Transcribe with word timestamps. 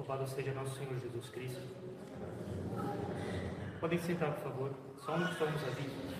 Louvado 0.00 0.26
seja 0.26 0.54
nosso 0.54 0.78
Senhor 0.78 0.98
Jesus 0.98 1.28
Cristo. 1.28 1.60
Podem 3.78 3.98
sentar, 3.98 4.32
por 4.32 4.44
favor. 4.44 4.70
Só 5.04 5.14
um 5.14 5.26
somos 5.34 5.62
avisos. 5.62 6.14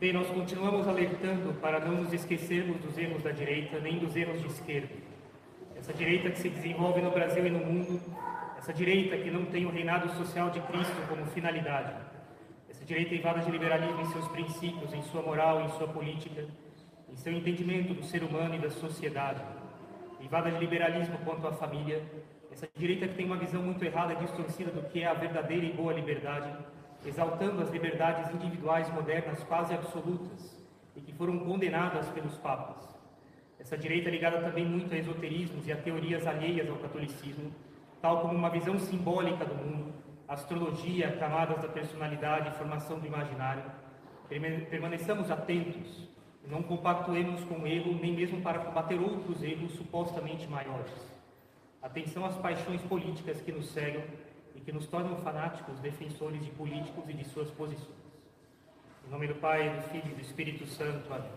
Bem, 0.00 0.12
nós 0.12 0.26
continuamos 0.26 0.88
alertando 0.88 1.54
para 1.60 1.78
não 1.78 2.02
nos 2.02 2.12
esquecermos 2.12 2.80
dos 2.80 2.98
erros 2.98 3.22
da 3.22 3.30
direita, 3.30 3.78
nem 3.78 4.00
dos 4.00 4.16
erros 4.16 4.40
de 4.40 4.48
esquerda. 4.48 4.92
Essa 5.76 5.94
direita 5.94 6.30
que 6.30 6.40
se 6.40 6.48
desenvolve 6.48 7.00
no 7.00 7.12
Brasil 7.12 7.46
e 7.46 7.50
no 7.50 7.60
mundo, 7.60 8.00
essa 8.58 8.72
direita 8.72 9.16
que 9.16 9.30
não 9.30 9.44
tem 9.44 9.66
o 9.66 9.70
reinado 9.70 10.12
social 10.16 10.50
de 10.50 10.60
Cristo 10.62 10.96
como 11.08 11.24
finalidade, 11.26 11.94
essa 12.68 12.84
direita 12.84 13.14
invada 13.14 13.38
de 13.38 13.52
liberalismo 13.52 14.00
em 14.00 14.06
seus 14.06 14.26
princípios, 14.26 14.92
em 14.92 15.02
sua 15.04 15.22
moral, 15.22 15.60
em 15.60 15.68
sua 15.78 15.86
política, 15.86 16.44
em 17.08 17.16
seu 17.16 17.32
entendimento 17.32 17.94
do 17.94 18.02
ser 18.02 18.24
humano 18.24 18.56
e 18.56 18.58
da 18.58 18.70
sociedade, 18.70 19.40
privada 20.26 20.50
de 20.50 20.58
liberalismo 20.58 21.16
quanto 21.24 21.46
à 21.46 21.52
família, 21.52 22.02
essa 22.50 22.68
direita 22.74 23.06
que 23.06 23.14
tem 23.14 23.26
uma 23.26 23.36
visão 23.36 23.62
muito 23.62 23.84
errada 23.84 24.12
e 24.12 24.16
distorcida 24.16 24.72
do 24.72 24.82
que 24.90 25.04
é 25.04 25.06
a 25.06 25.14
verdadeira 25.14 25.64
e 25.64 25.72
boa 25.72 25.92
liberdade, 25.92 26.52
exaltando 27.06 27.62
as 27.62 27.70
liberdades 27.70 28.34
individuais 28.34 28.92
modernas 28.92 29.40
quase 29.44 29.72
absolutas 29.72 30.60
e 30.96 31.00
que 31.00 31.12
foram 31.12 31.38
condenadas 31.38 32.08
pelos 32.08 32.36
papas. 32.38 32.92
Essa 33.60 33.78
direita 33.78 34.10
ligada 34.10 34.40
também 34.40 34.66
muito 34.66 34.92
a 34.92 34.98
esoterismos 34.98 35.64
e 35.68 35.72
a 35.72 35.76
teorias 35.76 36.26
alheias 36.26 36.68
ao 36.68 36.76
catolicismo, 36.78 37.52
tal 38.02 38.22
como 38.22 38.34
uma 38.34 38.50
visão 38.50 38.80
simbólica 38.80 39.44
do 39.44 39.54
mundo, 39.54 39.94
astrologia, 40.26 41.16
camadas 41.18 41.62
da 41.62 41.68
personalidade 41.68 42.48
e 42.48 42.58
formação 42.58 42.98
do 42.98 43.06
imaginário. 43.06 43.62
Permaneçamos 44.28 45.30
atentos 45.30 46.08
não 46.48 46.62
compactuemos 46.62 47.42
com 47.44 47.60
o 47.60 47.66
erro, 47.66 47.98
nem 48.00 48.14
mesmo 48.14 48.40
para 48.40 48.60
combater 48.60 48.98
outros 49.00 49.42
erros 49.42 49.72
supostamente 49.72 50.46
maiores. 50.46 50.92
Atenção 51.82 52.24
às 52.24 52.36
paixões 52.36 52.80
políticas 52.82 53.40
que 53.40 53.52
nos 53.52 53.68
cegam 53.70 54.02
e 54.54 54.60
que 54.60 54.72
nos 54.72 54.86
tornam 54.86 55.16
fanáticos 55.16 55.78
defensores 55.80 56.44
de 56.44 56.50
políticos 56.50 57.04
e 57.08 57.12
de 57.12 57.24
suas 57.24 57.50
posições. 57.50 58.06
Em 59.06 59.10
nome 59.10 59.28
do 59.28 59.34
Pai, 59.36 59.68
do 59.70 59.82
Filho 59.90 60.10
e 60.12 60.14
do 60.14 60.20
Espírito 60.20 60.66
Santo. 60.66 61.12
Amém. 61.12 61.30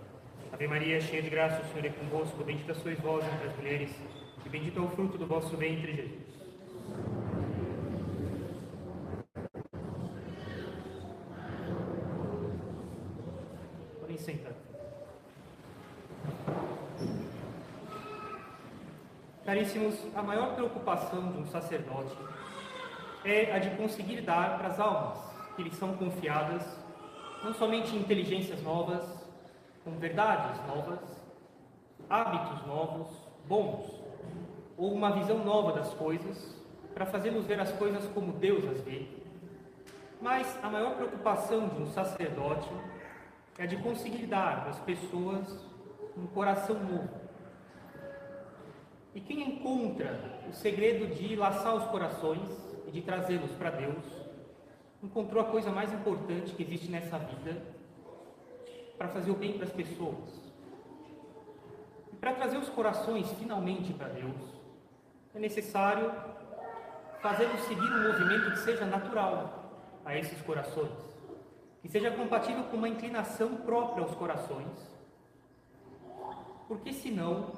Ave 0.51 0.67
Maria, 0.67 0.99
cheia 0.99 1.21
de 1.21 1.29
graça, 1.29 1.61
o 1.61 1.65
Senhor 1.71 1.85
é 1.85 1.89
convosco. 1.89 2.43
Bendita 2.43 2.73
sois 2.73 2.99
vós 2.99 3.23
entre 3.25 3.47
as 3.47 3.55
mulheres, 3.57 3.91
e 4.45 4.49
bendito 4.49 4.79
é 4.79 4.81
o 4.81 4.89
fruto 4.89 5.17
do 5.17 5.27
vosso 5.27 5.55
ventre, 5.55 5.95
Jesus. 5.95 6.29
Podem 13.99 14.17
sentar. 14.17 14.53
Caríssimos, 19.49 19.95
a 20.15 20.21
maior 20.21 20.53
preocupação 20.53 21.31
de 21.31 21.39
um 21.39 21.45
sacerdote 21.47 22.15
é 23.25 23.51
a 23.51 23.57
de 23.57 23.71
conseguir 23.77 24.21
dar 24.21 24.59
para 24.59 24.67
as 24.67 24.79
almas 24.79 25.17
que 25.55 25.63
lhes 25.63 25.73
são 25.73 25.97
confiadas 25.97 26.61
não 27.43 27.51
somente 27.55 27.95
inteligências 27.95 28.61
novas, 28.61 29.03
com 29.83 29.89
verdades 29.97 30.55
novas, 30.67 30.99
hábitos 32.07 32.63
novos, 32.67 33.07
bons, 33.47 33.89
ou 34.77 34.93
uma 34.93 35.13
visão 35.13 35.43
nova 35.43 35.71
das 35.71 35.95
coisas, 35.95 36.55
para 36.93 37.07
fazermos 37.07 37.47
ver 37.47 37.59
as 37.59 37.71
coisas 37.71 38.05
como 38.13 38.33
Deus 38.33 38.63
as 38.65 38.79
vê. 38.81 39.07
Mas 40.21 40.59
a 40.63 40.69
maior 40.69 40.93
preocupação 40.93 41.69
de 41.69 41.81
um 41.81 41.87
sacerdote 41.87 42.69
é 43.57 43.63
a 43.63 43.65
de 43.65 43.77
conseguir 43.77 44.27
dar 44.27 44.67
as 44.69 44.77
pessoas 44.81 45.65
um 46.15 46.27
coração 46.27 46.75
novo, 46.75 47.18
e 49.13 49.21
quem 49.21 49.41
encontra 49.41 50.19
o 50.49 50.53
segredo 50.53 51.13
de 51.15 51.35
laçar 51.35 51.75
os 51.75 51.85
corações 51.85 52.49
e 52.87 52.91
de 52.91 53.01
trazê-los 53.01 53.51
para 53.51 53.71
Deus, 53.71 54.03
encontrou 55.03 55.41
a 55.41 55.45
coisa 55.45 55.71
mais 55.71 55.91
importante 55.93 56.53
que 56.53 56.63
existe 56.63 56.89
nessa 56.89 57.17
vida 57.17 57.61
para 58.97 59.07
fazer 59.07 59.31
o 59.31 59.35
bem 59.35 59.53
para 59.53 59.65
as 59.65 59.71
pessoas. 59.71 60.51
E 62.11 62.15
para 62.17 62.33
trazer 62.33 62.57
os 62.57 62.69
corações 62.69 63.31
finalmente 63.33 63.93
para 63.93 64.09
Deus, 64.09 64.35
é 65.33 65.39
necessário 65.39 66.11
fazê-los 67.21 67.61
seguir 67.61 67.91
um 67.91 68.03
movimento 68.03 68.51
que 68.51 68.59
seja 68.59 68.85
natural 68.85 69.59
a 70.05 70.17
esses 70.17 70.41
corações, 70.41 70.91
que 71.81 71.87
seja 71.87 72.11
compatível 72.11 72.63
com 72.65 72.77
uma 72.77 72.89
inclinação 72.89 73.55
própria 73.57 74.03
aos 74.03 74.15
corações, 74.15 74.89
porque 76.67 76.93
senão 76.93 77.51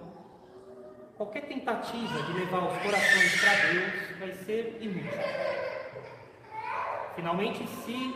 qualquer 1.22 1.42
tentativa 1.42 2.24
de 2.24 2.34
levar 2.34 2.64
os 2.68 2.82
corações 2.82 3.42
para 3.42 3.54
Deus 3.72 4.18
vai 4.18 4.34
ser 4.44 4.82
inútil. 4.82 5.20
Finalmente, 7.16 7.68
se 7.68 8.16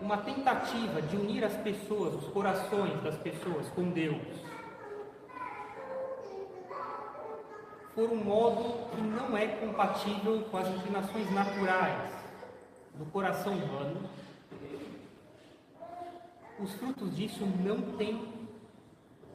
uma 0.00 0.16
tentativa 0.16 1.02
de 1.02 1.14
unir 1.14 1.44
as 1.44 1.54
pessoas, 1.58 2.14
os 2.14 2.32
corações 2.32 3.02
das 3.02 3.16
pessoas 3.18 3.68
com 3.74 3.90
Deus, 3.90 4.22
for 7.94 8.10
um 8.10 8.24
modo 8.24 8.88
que 8.92 9.02
não 9.02 9.36
é 9.36 9.48
compatível 9.48 10.40
com 10.50 10.56
as 10.56 10.68
inclinações 10.68 11.30
naturais 11.32 12.12
do 12.94 13.04
coração 13.12 13.52
humano, 13.52 14.08
os 16.58 16.72
frutos 16.76 17.14
disso 17.14 17.44
não 17.62 17.94
têm 17.98 18.26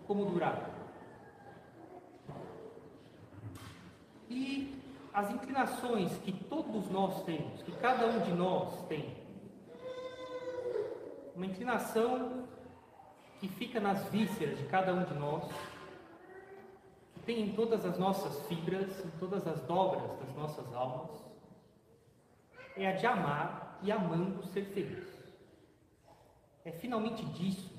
como 0.08 0.26
durar. 0.26 0.77
E 4.38 4.80
as 5.14 5.32
inclinações 5.32 6.16
que 6.20 6.32
todos 6.32 6.90
nós 6.92 7.24
temos, 7.24 7.64
que 7.64 7.72
cada 7.78 8.06
um 8.06 8.20
de 8.20 8.34
nós 8.34 8.86
tem. 8.88 9.18
Uma 11.36 11.48
inclinação 11.48 12.48
que 13.40 13.48
fica 13.48 13.80
nas 13.80 14.04
vísceras 14.10 14.60
de 14.60 14.66
cada 14.66 14.94
um 14.94 15.04
de 15.04 15.14
nós, 15.16 15.44
que 17.14 17.20
tem 17.22 17.42
em 17.42 17.54
todas 17.54 17.84
as 17.84 17.98
nossas 17.98 18.48
fibras, 18.48 19.04
em 19.04 19.10
todas 19.20 19.48
as 19.48 19.60
dobras 19.62 20.20
das 20.20 20.36
nossas 20.36 20.72
almas, 20.74 21.10
é 22.76 22.88
a 22.88 22.92
de 22.92 23.08
amar 23.08 23.80
e 23.82 23.92
amando 23.92 24.44
ser 24.48 24.66
feliz. 24.66 25.08
É 26.64 26.72
finalmente 26.72 27.26
disso 27.26 27.72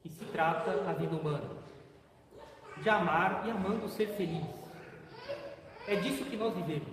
que 0.00 0.08
se 0.08 0.24
trata 0.26 0.88
a 0.88 0.92
vida 0.94 1.14
humana. 1.14 1.50
De 2.82 2.88
amar 2.88 3.46
e 3.46 3.50
amando 3.50 3.88
ser 3.90 4.08
feliz 4.16 4.61
é 5.86 5.96
disso 5.96 6.24
que 6.24 6.36
nós 6.36 6.54
vivemos. 6.54 6.88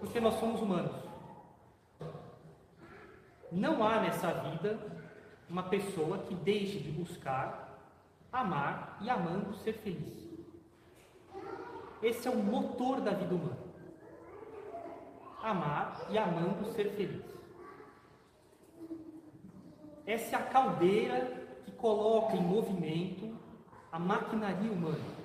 Porque 0.00 0.20
nós 0.20 0.34
somos 0.34 0.60
humanos. 0.60 0.92
Não 3.50 3.86
há 3.86 4.00
nessa 4.00 4.32
vida 4.32 4.78
uma 5.48 5.62
pessoa 5.64 6.18
que 6.18 6.34
deixe 6.34 6.78
de 6.78 6.90
buscar, 6.90 7.78
amar 8.32 8.98
e 9.00 9.08
amando 9.08 9.54
ser 9.56 9.74
feliz. 9.74 10.24
Esse 12.02 12.26
é 12.28 12.30
o 12.30 12.36
motor 12.36 13.00
da 13.00 13.12
vida 13.12 13.34
humana. 13.34 13.64
Amar 15.42 16.06
e 16.10 16.18
amando 16.18 16.70
ser 16.72 16.90
feliz. 16.96 17.24
Essa 20.06 20.36
é 20.36 20.38
a 20.38 20.42
caldeira 20.42 21.46
que 21.64 21.72
coloca 21.72 22.36
em 22.36 22.42
movimento 22.42 23.34
a 23.90 23.98
maquinaria 23.98 24.70
humana 24.70 25.24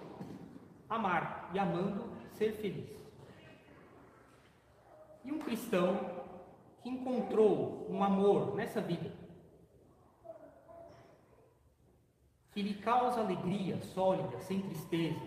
amar 0.89 1.38
e 1.53 1.59
amando 1.59 2.09
ser 2.33 2.53
feliz. 2.53 2.89
E 5.23 5.31
um 5.31 5.39
cristão 5.39 5.99
que 6.81 6.89
encontrou 6.89 7.87
um 7.89 8.03
amor 8.03 8.55
nessa 8.55 8.81
vida, 8.81 9.11
que 12.51 12.61
lhe 12.61 12.73
causa 12.75 13.21
alegria 13.21 13.81
sólida, 13.81 14.39
sem 14.41 14.61
tristeza, 14.61 15.19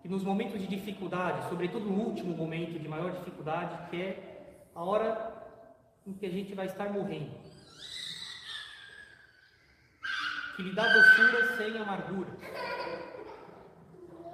que 0.00 0.08
nos 0.08 0.22
momentos 0.22 0.60
de 0.60 0.66
dificuldade, 0.66 1.48
sobretudo 1.48 1.86
no 1.86 2.02
último 2.02 2.36
momento 2.36 2.78
de 2.78 2.88
maior 2.88 3.12
dificuldade, 3.12 3.90
que 3.90 4.00
é 4.00 4.58
a 4.74 4.82
hora 4.82 5.34
em 6.06 6.12
que 6.12 6.26
a 6.26 6.30
gente 6.30 6.54
vai 6.54 6.66
estar 6.66 6.92
morrendo, 6.92 7.34
que 10.56 10.62
lhe 10.62 10.74
dá 10.74 10.86
doçura 10.92 11.56
sem 11.56 11.78
amargura, 11.78 12.30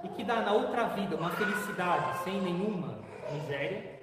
e 0.03 0.09
que 0.09 0.23
dá 0.23 0.41
na 0.41 0.53
outra 0.53 0.87
vida 0.89 1.15
uma 1.15 1.29
felicidade 1.31 2.23
sem 2.23 2.41
nenhuma 2.41 2.99
miséria, 3.31 3.99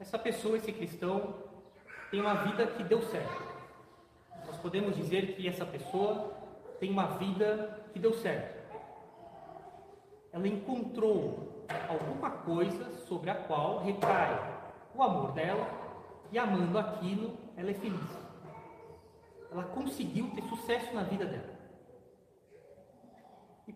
essa 0.00 0.18
pessoa, 0.18 0.56
esse 0.56 0.72
cristão, 0.72 1.34
tem 2.10 2.20
uma 2.20 2.34
vida 2.34 2.66
que 2.66 2.82
deu 2.84 3.02
certo. 3.02 3.42
Nós 4.46 4.56
podemos 4.56 4.96
dizer 4.96 5.34
que 5.34 5.48
essa 5.48 5.66
pessoa 5.66 6.32
tem 6.78 6.90
uma 6.90 7.06
vida 7.18 7.84
que 7.92 7.98
deu 7.98 8.14
certo. 8.14 8.58
Ela 10.32 10.46
encontrou 10.46 11.66
alguma 11.88 12.30
coisa 12.30 12.96
sobre 13.06 13.30
a 13.30 13.34
qual 13.34 13.80
recai 13.80 14.58
o 14.94 15.02
amor 15.02 15.32
dela 15.32 15.68
e 16.30 16.38
amando 16.38 16.78
aquilo, 16.78 17.36
ela 17.56 17.70
é 17.70 17.74
feliz. 17.74 18.18
Ela 19.50 19.64
conseguiu 19.64 20.30
ter 20.34 20.42
sucesso 20.42 20.94
na 20.94 21.02
vida 21.02 21.24
dela. 21.24 21.58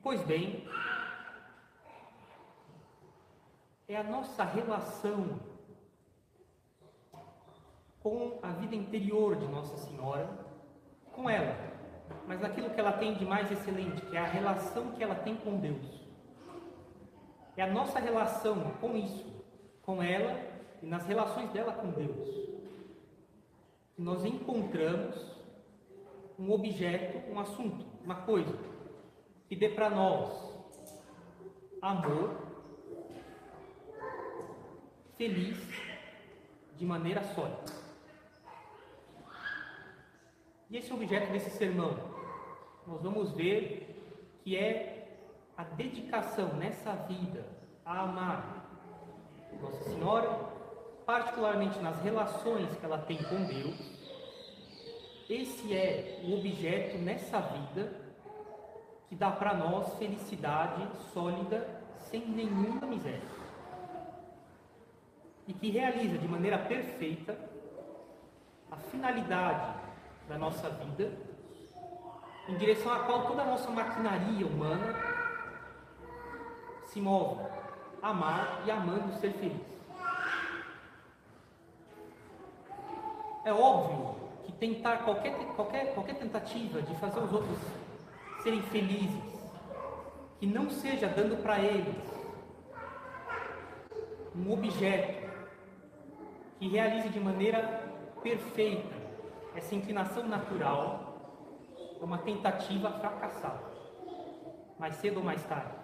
pois 0.03 0.23
bem, 0.25 0.67
é 3.89 3.97
a 3.97 4.03
nossa 4.03 4.45
relação 4.45 5.41
com 8.03 8.39
a 8.43 8.49
vida 8.53 8.75
interior 8.75 9.37
de 9.37 9.47
Nossa 9.47 9.77
Senhora, 9.77 10.29
com 11.13 11.29
ela, 11.31 11.57
mas 12.27 12.41
naquilo 12.41 12.71
que 12.71 12.81
ela 12.81 12.93
tem 12.93 13.15
de 13.15 13.25
mais 13.25 13.51
excelente, 13.51 14.03
que 14.07 14.17
é 14.17 14.21
a 14.21 14.27
relação 14.27 14.93
que 14.93 15.03
ela 15.03 15.15
tem 15.15 15.37
com 15.37 15.59
Deus. 15.59 16.03
É 17.57 17.63
a 17.63 17.71
nossa 17.71 17.99
relação 17.99 18.73
com 18.81 18.97
isso, 18.97 19.45
com 19.83 20.03
ela 20.03 20.41
e 20.83 20.87
nas 20.87 21.07
relações 21.07 21.51
dela 21.51 21.73
com 21.73 21.91
Deus. 21.91 22.29
Que 23.95 24.03
nós 24.03 24.25
encontramos 24.25 25.33
um 26.39 26.51
objeto, 26.51 27.31
um 27.31 27.39
assunto, 27.39 27.87
uma 28.03 28.23
coisa 28.23 28.59
que 29.49 29.55
dê 29.55 29.69
para 29.69 29.91
nós 29.91 30.51
amor, 31.81 32.52
feliz, 35.17 35.59
de 36.77 36.85
maneira 36.85 37.23
sólida. 37.35 37.73
E 40.71 40.77
esse 40.79 40.93
objeto 40.93 41.31
desse 41.31 41.51
sermão, 41.51 41.97
nós 42.87 43.03
vamos 43.03 43.33
ver 43.33 44.41
que 44.43 44.57
é 44.57 45.17
a 45.57 45.65
dedicação 45.65 46.55
nessa 46.55 46.95
vida 46.95 47.45
a 47.85 48.03
amar 48.03 48.67
Nossa 49.61 49.85
Senhora, 49.85 50.31
particularmente 51.05 51.79
nas 51.81 52.01
relações 52.03 52.75
que 52.77 52.85
ela 52.85 52.99
tem 52.99 53.19
com 53.19 53.45
Deus. 53.45 53.77
Esse 55.29 55.75
é 55.75 56.21
o 56.25 56.39
objeto 56.39 56.99
nessa 56.99 57.39
vida 57.41 57.93
que 59.09 59.15
dá 59.15 59.31
para 59.31 59.55
nós 59.55 59.95
felicidade 59.99 60.89
sólida, 61.13 61.83
sem 61.99 62.27
nenhuma 62.27 62.87
miséria. 62.87 63.42
E 65.53 65.55
que 65.55 65.71
realiza 65.71 66.17
de 66.17 66.27
maneira 66.27 66.59
perfeita 66.59 67.39
a 68.71 68.77
finalidade 68.77 69.75
da 70.27 70.39
nossa 70.39 70.71
vida, 70.71 71.13
em 72.49 72.57
direção 72.57 72.91
à 72.91 73.01
qual 73.01 73.27
toda 73.27 73.43
a 73.43 73.45
nossa 73.45 73.71
maquinaria 73.71 74.47
humana 74.47 74.95
se 76.87 77.03
move, 77.03 77.45
amar 78.01 78.63
e 78.65 78.71
amando 78.71 79.13
ser 79.21 79.35
feliz. 79.35 79.61
É 83.45 83.53
óbvio 83.53 84.17
que 84.45 84.53
tentar 84.53 85.05
qualquer, 85.05 85.35
qualquer, 85.55 85.93
qualquer 85.93 86.15
tentativa 86.15 86.81
de 86.81 86.95
fazer 86.97 87.21
os 87.21 87.31
outros 87.31 87.59
serem 88.43 88.63
felizes, 88.63 89.21
que 90.41 90.47
não 90.47 90.71
seja 90.71 91.09
dando 91.09 91.43
para 91.43 91.59
eles 91.61 91.95
um 94.35 94.51
objeto 94.51 95.22
que 96.63 96.69
realize 96.69 97.09
de 97.09 97.19
maneira 97.19 97.61
perfeita 98.23 98.95
essa 99.57 99.75
inclinação 99.75 100.29
natural 100.29 101.19
é 102.01 102.05
uma 102.05 102.19
tentativa 102.19 102.89
fracassada, 102.89 103.65
mais 104.79 104.95
cedo 104.95 105.17
ou 105.17 105.25
mais 105.25 105.43
tarde. 105.43 105.75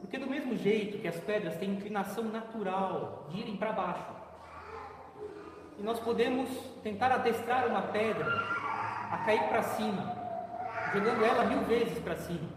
Porque 0.00 0.18
do 0.18 0.28
mesmo 0.28 0.56
jeito 0.56 1.00
que 1.00 1.08
as 1.08 1.18
pedras 1.18 1.56
têm 1.56 1.70
inclinação 1.70 2.22
natural 2.22 3.26
de 3.28 3.40
irem 3.40 3.56
para 3.56 3.72
baixo, 3.72 4.14
e 5.80 5.82
nós 5.82 5.98
podemos 5.98 6.48
tentar 6.84 7.10
adestrar 7.10 7.66
uma 7.66 7.82
pedra 7.82 8.26
a 9.10 9.18
cair 9.26 9.48
para 9.48 9.64
cima, 9.64 10.16
jogando 10.92 11.24
ela 11.24 11.44
mil 11.46 11.62
vezes 11.62 11.98
para 11.98 12.14
cima, 12.14 12.48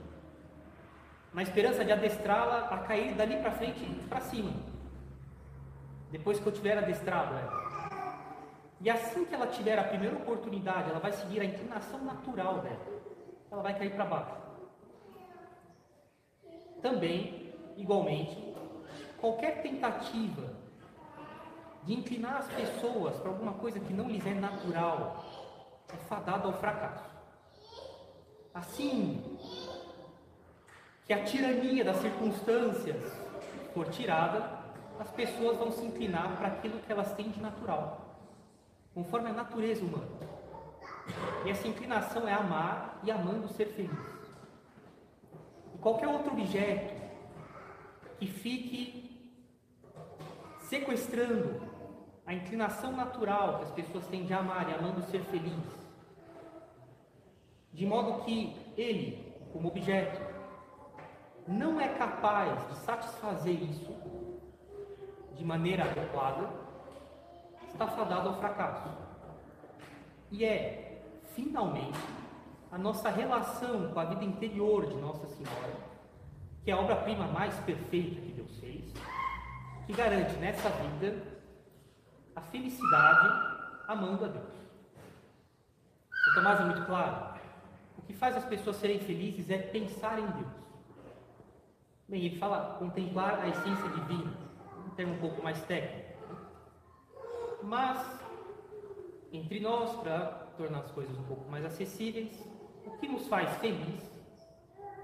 na 1.34 1.42
esperança 1.42 1.84
de 1.84 1.92
adestrá-la 1.92 2.68
a 2.70 2.78
cair 2.78 3.16
dali 3.16 3.38
para 3.38 3.50
frente 3.50 3.84
para 4.08 4.20
cima, 4.20 4.67
depois 6.12 6.40
que 6.40 6.46
eu 6.48 6.52
tiver 6.52 6.78
adestrado 6.78 7.36
ela. 7.36 7.68
E 8.80 8.90
assim 8.90 9.26
que 9.26 9.34
ela 9.34 9.48
tiver 9.48 9.78
a 9.78 9.84
primeira 9.84 10.16
oportunidade, 10.16 10.90
ela 10.90 11.00
vai 11.00 11.12
seguir 11.12 11.42
a 11.42 11.46
inclinação 11.46 12.04
natural 12.04 12.60
dela. 12.60 12.86
Ela 13.52 13.62
vai 13.62 13.78
cair 13.78 13.92
para 13.92 14.06
baixo. 14.06 14.36
Também, 16.82 17.54
igualmente, 17.76 18.54
qualquer 19.20 19.62
tentativa 19.62 20.54
de 21.84 21.94
inclinar 21.94 22.38
as 22.38 22.48
pessoas 22.50 23.16
para 23.18 23.30
alguma 23.30 23.54
coisa 23.54 23.80
que 23.80 23.94
não 23.94 24.08
lhes 24.08 24.26
é 24.26 24.34
natural 24.34 25.26
é 25.92 25.98
fadada 26.08 26.46
ao 26.46 26.54
fracasso. 26.54 27.10
Assim 28.54 29.38
que 31.06 31.14
a 31.14 31.24
tirania 31.24 31.86
das 31.86 31.98
circunstâncias 31.98 33.02
for 33.74 33.88
tirada, 33.90 34.67
as 35.00 35.12
pessoas 35.12 35.58
vão 35.58 35.72
se 35.72 35.86
inclinar 35.86 36.36
para 36.38 36.48
aquilo 36.48 36.80
que 36.80 36.92
elas 36.92 37.14
têm 37.14 37.30
de 37.30 37.40
natural 37.40 38.08
conforme 38.94 39.30
a 39.30 39.34
natureza 39.34 39.86
humana. 39.86 40.10
E 41.46 41.52
essa 41.52 41.68
inclinação 41.68 42.28
é 42.28 42.34
amar 42.34 43.00
e 43.04 43.12
amando 43.12 43.48
ser 43.48 43.68
feliz. 43.68 43.92
E 45.76 45.78
qualquer 45.78 46.08
outro 46.08 46.32
objeto 46.32 46.96
que 48.18 48.26
fique 48.26 49.32
sequestrando 50.62 51.62
a 52.26 52.34
inclinação 52.34 52.92
natural 52.92 53.60
que 53.60 53.64
as 53.66 53.72
pessoas 53.72 54.08
têm 54.08 54.26
de 54.26 54.34
amar 54.34 54.68
e 54.68 54.74
amando 54.74 55.04
ser 55.04 55.22
feliz, 55.26 55.64
de 57.72 57.86
modo 57.86 58.24
que 58.26 58.56
ele, 58.76 59.32
como 59.54 59.68
objeto, 59.68 60.20
não 61.48 61.80
é 61.80 61.88
capaz 61.90 62.68
de 62.68 62.78
satisfazer 62.80 63.62
isso 63.62 63.94
de 65.38 65.46
maneira 65.46 65.84
adequada, 65.84 66.50
está 67.68 67.88
fadado 67.88 68.30
ao 68.30 68.40
fracasso. 68.40 68.90
E 70.32 70.44
é, 70.44 71.02
finalmente, 71.36 72.00
a 72.72 72.78
nossa 72.78 73.10
relação 73.10 73.90
com 73.94 74.00
a 74.00 74.06
vida 74.06 74.26
interior 74.26 74.88
de 74.88 74.96
Nossa 74.96 75.28
Senhora, 75.28 75.74
que 76.64 76.72
é 76.72 76.74
a 76.74 76.80
obra-prima 76.80 77.28
mais 77.28 77.58
perfeita 77.62 78.20
que 78.20 78.34
Deus 78.34 78.60
fez, 78.60 78.94
que 79.86 79.94
garante 79.94 80.34
nessa 80.36 80.70
vida 80.70 81.24
a 82.36 82.42
felicidade 82.42 83.58
amando 83.88 84.26
a 84.26 84.28
Deus. 84.28 84.58
São 86.24 86.34
Tomás 86.36 86.60
é 86.60 86.64
muito 86.66 86.86
claro. 86.86 87.40
O 87.98 88.02
que 88.02 88.14
faz 88.14 88.36
as 88.36 88.46
pessoas 88.46 88.76
serem 88.76 89.00
felizes 89.00 89.50
é 89.50 89.58
pensar 89.58 90.20
em 90.20 90.28
Deus. 90.28 90.68
Bem, 92.08 92.26
ele 92.26 92.38
fala 92.38 92.76
contemplar 92.80 93.40
a 93.40 93.48
essência 93.48 93.90
divina, 93.90 94.34
termo 94.98 95.14
um 95.14 95.20
pouco 95.20 95.42
mais 95.44 95.62
técnico. 95.62 96.10
Mas, 97.62 98.20
entre 99.32 99.60
nós, 99.60 99.96
para 100.02 100.48
tornar 100.58 100.80
as 100.80 100.92
coisas 100.92 101.16
um 101.18 101.24
pouco 101.24 101.50
mais 101.50 101.64
acessíveis, 101.64 102.44
o 102.84 102.92
que 102.98 103.08
nos 103.08 103.28
faz 103.28 103.50
feliz 103.58 104.12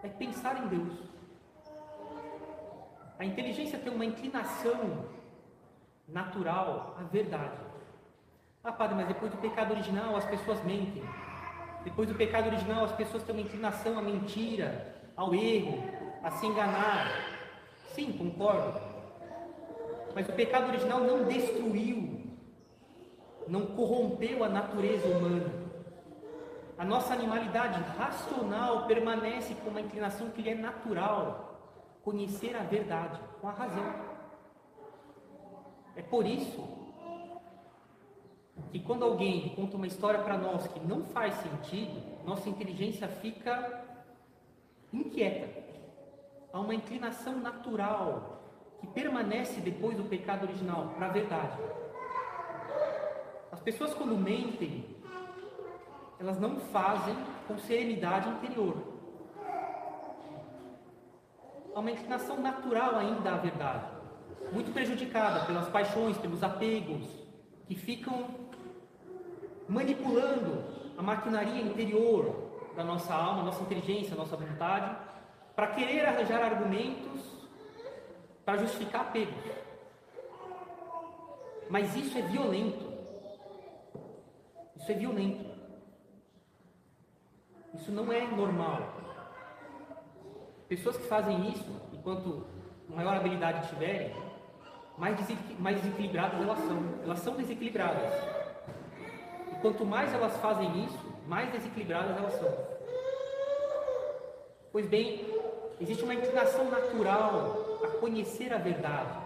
é 0.02 0.08
pensar 0.10 0.64
em 0.64 0.68
Deus. 0.68 0.94
A 3.20 3.24
inteligência 3.24 3.78
tem 3.78 3.94
uma 3.94 4.04
inclinação 4.04 5.06
natural 6.08 6.98
à 7.00 7.04
verdade. 7.04 7.58
Ah, 8.64 8.72
padre, 8.72 8.96
mas 8.96 9.08
depois 9.08 9.32
do 9.32 9.38
pecado 9.38 9.72
original 9.72 10.16
as 10.16 10.26
pessoas 10.26 10.62
mentem. 10.64 11.04
Depois 11.84 12.08
do 12.10 12.16
pecado 12.16 12.48
original 12.48 12.86
as 12.86 12.94
pessoas 12.94 13.24
têm 13.24 13.36
uma 13.36 13.42
inclinação 13.42 14.00
à 14.00 14.02
mentira, 14.02 14.96
ao 15.16 15.36
erro, 15.36 15.84
a 16.24 16.32
se 16.32 16.46
enganar. 16.48 17.08
Sim, 17.94 18.14
concordo. 18.14 18.93
Mas 20.14 20.28
o 20.30 20.34
pecado 20.34 20.70
original 20.70 21.00
não 21.00 21.24
destruiu 21.26 22.24
não 23.48 23.66
corrompeu 23.68 24.44
a 24.44 24.50
natureza 24.50 25.08
humana. 25.08 25.52
A 26.78 26.86
nossa 26.86 27.14
animalidade 27.14 27.80
racional 27.98 28.88
permanece 28.88 29.54
com 29.56 29.70
uma 29.70 29.82
inclinação 29.82 30.30
que 30.32 30.42
lhe 30.42 30.50
é 30.50 30.56
natural, 30.56 32.00
conhecer 32.04 32.56
a 32.56 32.64
verdade, 32.64 33.20
com 33.40 33.48
a 33.48 33.52
razão. 33.52 33.94
É 35.96 36.02
por 36.02 36.26
isso 36.26 36.68
que 38.72 38.80
quando 38.80 39.06
alguém 39.06 39.50
conta 39.56 39.78
uma 39.78 39.88
história 39.88 40.20
para 40.22 40.38
nós 40.38 40.68
que 40.68 40.80
não 40.80 41.04
faz 41.04 41.36
sentido, 41.36 42.02
nossa 42.26 42.50
inteligência 42.50 43.08
fica 43.08 43.86
inquieta. 44.92 45.64
Há 46.52 46.60
uma 46.60 46.74
inclinação 46.74 47.40
natural 47.40 48.43
que 48.84 48.88
permanece 48.88 49.62
depois 49.62 49.96
do 49.96 50.04
pecado 50.04 50.44
original 50.44 50.90
para 50.98 51.06
a 51.06 51.10
verdade. 51.10 51.58
As 53.50 53.62
pessoas 53.62 53.94
quando 53.94 54.18
mentem, 54.18 54.86
elas 56.20 56.38
não 56.38 56.60
fazem 56.60 57.16
com 57.48 57.58
serenidade 57.60 58.28
interior. 58.28 58.76
Há 61.74 61.80
uma 61.80 61.92
inclinação 61.92 62.42
natural 62.42 62.98
ainda 62.98 63.32
à 63.32 63.38
verdade, 63.38 63.86
muito 64.52 64.74
prejudicada 64.74 65.46
pelas 65.46 65.70
paixões, 65.70 66.18
pelos 66.18 66.44
apegos, 66.44 67.08
que 67.66 67.76
ficam 67.76 68.26
manipulando 69.70 70.62
a 70.98 71.02
maquinaria 71.02 71.62
interior 71.62 72.52
da 72.76 72.84
nossa 72.84 73.14
alma, 73.14 73.44
nossa 73.44 73.64
inteligência, 73.64 74.14
nossa 74.14 74.36
vontade, 74.36 74.94
para 75.56 75.68
querer 75.68 76.06
arranjar 76.06 76.44
argumentos 76.44 77.33
para 78.46 78.58
justificar 78.58 79.02
apegos. 79.02 79.34
Mas 81.70 81.96
isso 81.96 82.18
é 82.18 82.22
violento. 82.22 82.94
Isso 84.78 84.92
é 84.92 84.96
violento. 84.96 85.54
Isso 87.74 87.92
não 87.92 88.12
é 88.12 88.28
normal. 88.28 89.02
Pessoas 90.68 90.98
que 90.98 91.08
fazem 91.08 91.50
isso, 91.50 91.82
enquanto 91.92 92.46
maior 92.90 93.16
habilidade 93.16 93.68
tiverem, 93.70 94.14
mais, 94.98 95.18
mais 95.60 95.82
desequilibradas 95.82 96.42
elas 96.42 96.60
são. 96.60 96.78
Elas 97.04 97.20
são 97.20 97.36
desequilibradas. 97.36 98.14
E 99.52 99.56
quanto 99.62 99.86
mais 99.86 100.14
elas 100.14 100.38
fazem 100.38 100.86
isso, 100.86 101.00
mais 101.28 101.52
desequilibradas 101.52 102.18
elas 102.18 102.34
são. 102.34 102.74
Pois 104.72 104.88
bem, 104.88 105.26
existe 105.80 106.04
uma 106.04 106.14
inclinação 106.14 106.70
natural 106.70 107.73
a 107.86 107.98
conhecer 108.00 108.54
a 108.54 108.58
verdade. 108.58 109.18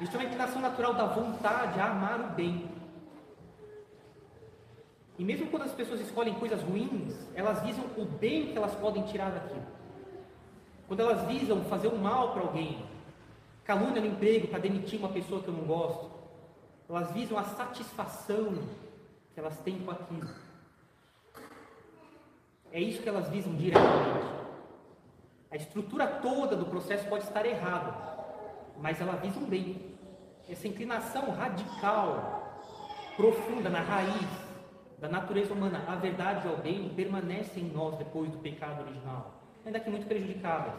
Existe 0.00 0.16
uma 0.16 0.24
inclinação 0.24 0.60
natural 0.62 0.94
da 0.94 1.06
vontade 1.06 1.78
a 1.78 1.90
amar 1.90 2.20
o 2.20 2.28
bem. 2.34 2.70
E 5.18 5.24
mesmo 5.24 5.50
quando 5.50 5.64
as 5.64 5.72
pessoas 5.72 6.00
escolhem 6.00 6.32
coisas 6.34 6.62
ruins, 6.62 7.14
elas 7.34 7.62
visam 7.62 7.84
o 7.96 8.04
bem 8.06 8.46
que 8.46 8.56
elas 8.56 8.74
podem 8.74 9.02
tirar 9.04 9.30
daquilo. 9.30 9.66
Quando 10.88 11.00
elas 11.00 11.26
visam 11.28 11.62
fazer 11.64 11.88
um 11.88 11.98
mal 11.98 12.32
para 12.32 12.42
alguém, 12.42 12.82
calúnia 13.64 14.00
no 14.00 14.06
emprego 14.06 14.48
para 14.48 14.58
demitir 14.58 14.98
uma 14.98 15.10
pessoa 15.10 15.42
que 15.42 15.48
eu 15.48 15.54
não 15.54 15.64
gosto, 15.64 16.10
elas 16.88 17.12
visam 17.12 17.38
a 17.38 17.44
satisfação 17.44 18.58
que 19.34 19.38
elas 19.38 19.58
têm 19.60 19.78
com 19.78 19.90
aquilo. 19.90 20.28
É 22.72 22.80
isso 22.80 23.02
que 23.02 23.08
elas 23.08 23.28
visam 23.28 23.54
diretamente. 23.54 24.26
A 25.50 25.56
estrutura 25.56 26.06
toda 26.06 26.56
do 26.56 26.66
processo 26.66 27.08
pode 27.08 27.24
estar 27.24 27.44
errada, 27.44 27.94
mas 28.78 29.00
ela 29.00 29.16
visa 29.16 29.38
um 29.38 29.46
bem. 29.46 29.96
Essa 30.48 30.68
inclinação 30.68 31.30
radical, 31.30 32.60
profunda 33.16 33.68
na 33.68 33.80
raiz 33.80 34.28
da 34.98 35.08
natureza 35.08 35.52
humana, 35.52 35.84
a 35.88 35.96
verdade 35.96 36.46
e 36.46 36.50
o 36.52 36.56
bem 36.56 36.88
permanece 36.90 37.58
em 37.58 37.70
nós 37.70 37.96
depois 37.96 38.30
do 38.30 38.38
pecado 38.38 38.82
original 38.82 39.40
ainda 39.64 39.80
que 39.80 39.90
muito 39.90 40.06
prejudicadas. 40.06 40.74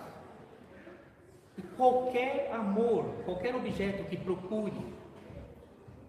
E 1.58 1.62
qualquer 1.62 2.52
amor, 2.54 3.06
qualquer 3.26 3.56
objeto 3.56 4.04
que 4.06 4.18
procure 4.18 4.74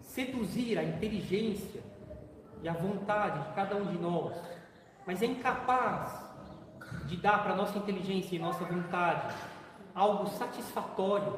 seduzir 0.01 0.77
a 0.77 0.83
inteligência 0.83 1.81
e 2.61 2.69
a 2.69 2.73
vontade 2.73 3.47
de 3.47 3.55
cada 3.55 3.75
um 3.75 3.85
de 3.85 3.97
nós, 3.97 4.35
mas 5.05 5.21
é 5.21 5.25
incapaz 5.25 6.22
de 7.05 7.17
dar 7.17 7.43
para 7.43 7.55
nossa 7.55 7.77
inteligência 7.77 8.35
e 8.35 8.39
nossa 8.39 8.63
vontade 8.65 9.35
algo 9.93 10.27
satisfatório, 10.27 11.33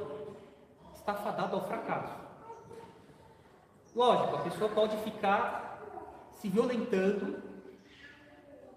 está 0.94 1.14
fadado 1.14 1.56
ao 1.56 1.68
fracasso. 1.68 2.16
Lógico, 3.94 4.36
a 4.36 4.40
pessoa 4.40 4.70
pode 4.70 4.96
ficar 4.98 5.80
se 6.36 6.50
violentando 6.50 7.44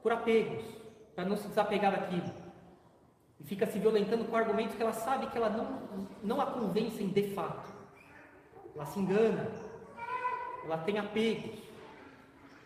por 0.02 0.12
apegos, 0.12 0.64
para 1.14 1.25
não 1.25 1.37
se 1.37 1.49
desapegar 1.49 1.92
daquilo 1.92 2.49
e 3.40 3.44
fica 3.44 3.66
se 3.66 3.78
violentando 3.78 4.25
com 4.25 4.37
argumentos 4.37 4.75
que 4.75 4.82
ela 4.82 4.92
sabe 4.92 5.26
que 5.28 5.38
ela 5.38 5.49
não, 5.49 6.08
não 6.23 6.40
a 6.40 6.47
convencem 6.47 7.08
de 7.08 7.35
fato. 7.35 7.73
Ela 8.75 8.87
se 8.87 8.99
engana, 8.99 9.49
ela 10.64 10.78
tem 10.78 10.99
apegos, 10.99 11.58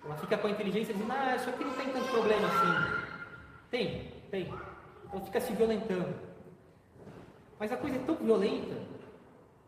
ela 0.04 0.16
fica 0.16 0.38
com 0.38 0.46
a 0.46 0.50
inteligência 0.50 0.94
dizendo, 0.94 1.12
ah, 1.12 1.36
isso 1.36 1.48
aqui 1.50 1.64
não 1.64 1.74
tem 1.74 1.90
tanto 1.90 2.10
problema 2.10 2.46
assim. 2.46 3.01
Tem, 3.72 4.12
tem. 4.30 4.52
Ela 5.10 5.22
fica 5.22 5.40
se 5.40 5.54
violentando. 5.54 6.14
Mas 7.58 7.72
a 7.72 7.76
coisa 7.78 7.96
é 7.96 8.00
tão 8.00 8.16
violenta 8.16 8.76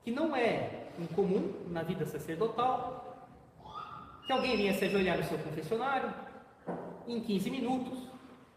que 0.04 0.10
não 0.10 0.36
é 0.36 0.88
incomum 0.98 1.54
na 1.68 1.82
vida 1.82 2.04
sacerdotal 2.04 3.28
que 4.26 4.32
alguém 4.32 4.58
venha 4.58 4.74
se 4.74 4.84
ajoelhar 4.84 5.16
no 5.16 5.24
seu 5.24 5.38
confessionário 5.38 6.12
em 7.06 7.18
15 7.20 7.50
minutos, 7.50 7.98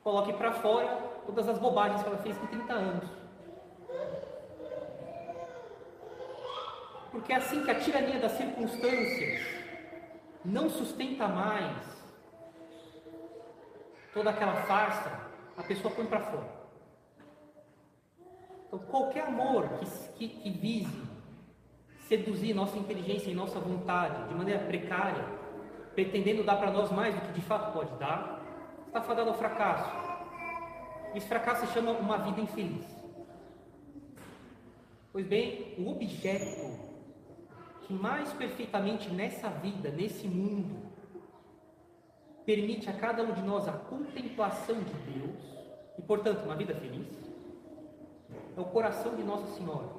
coloque 0.03 0.33
para 0.33 0.51
fora 0.51 0.97
todas 1.25 1.47
as 1.47 1.57
bobagens 1.57 2.01
que 2.01 2.09
ela 2.09 2.17
fez 2.17 2.37
com 2.37 2.47
30 2.47 2.73
anos. 2.73 3.09
Porque 7.09 7.31
é 7.31 7.37
assim 7.37 7.63
que 7.63 7.71
a 7.71 7.79
tirania 7.79 8.19
das 8.19 8.33
circunstâncias 8.33 9.41
não 10.43 10.69
sustenta 10.69 11.25
mais 11.27 11.97
toda 14.13 14.29
aquela 14.29 14.55
farsa, 14.63 15.26
a 15.57 15.63
pessoa 15.63 15.93
põe 15.93 16.05
para 16.05 16.19
fora. 16.19 16.47
Então, 18.67 18.79
qualquer 18.79 19.25
amor 19.25 19.67
que, 19.79 19.85
que, 20.17 20.27
que 20.27 20.49
vise 20.51 21.07
seduzir 22.07 22.53
nossa 22.53 22.77
inteligência 22.77 23.29
e 23.29 23.33
nossa 23.33 23.59
vontade 23.59 24.29
de 24.29 24.35
maneira 24.35 24.63
precária, 24.65 25.25
pretendendo 25.93 26.43
dar 26.43 26.57
para 26.57 26.71
nós 26.71 26.91
mais 26.91 27.15
do 27.15 27.21
que 27.21 27.33
de 27.33 27.41
fato 27.41 27.73
pode 27.73 27.93
dar, 27.97 28.41
está 28.85 29.01
fadado 29.01 29.29
ao 29.29 29.37
fracasso. 29.37 29.91
Esse 31.15 31.27
fracasso 31.27 31.65
se 31.65 31.73
chama 31.73 31.91
uma 31.91 32.17
vida 32.19 32.39
infeliz. 32.39 32.85
Pois 35.11 35.25
bem, 35.25 35.73
o 35.77 35.89
objeto 35.89 36.87
que 37.81 37.93
mais 37.93 38.31
perfeitamente 38.33 39.09
nessa 39.09 39.49
vida, 39.49 39.89
nesse 39.89 40.27
mundo, 40.27 40.86
permite 42.47 42.89
a 42.89 42.93
cada 42.93 43.23
um 43.23 43.33
de 43.33 43.41
nós 43.41 43.67
a 43.67 43.73
contemplação 43.73 44.77
de 44.77 44.93
Deus 45.11 45.35
e, 45.99 46.01
portanto, 46.01 46.45
uma 46.45 46.55
vida 46.55 46.73
feliz, 46.73 47.05
é 48.55 48.61
o 48.61 48.63
coração 48.63 49.17
de 49.17 49.21
Nossa 49.21 49.47
Senhora. 49.47 49.89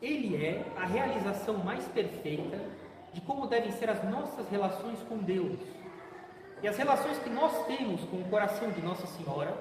Ele 0.00 0.36
é 0.36 0.64
a 0.76 0.86
realização 0.86 1.58
mais 1.58 1.84
perfeita 1.88 2.60
de 3.12 3.20
como 3.22 3.48
devem 3.48 3.72
ser 3.72 3.90
as 3.90 4.04
nossas 4.08 4.48
relações 4.48 5.02
com 5.08 5.18
Deus. 5.18 5.58
E 6.62 6.68
as 6.68 6.76
relações 6.76 7.18
que 7.18 7.28
nós 7.28 7.66
temos 7.66 8.02
com 8.04 8.18
o 8.18 8.28
coração 8.30 8.70
de 8.70 8.80
Nossa 8.80 9.08
Senhora 9.08 9.52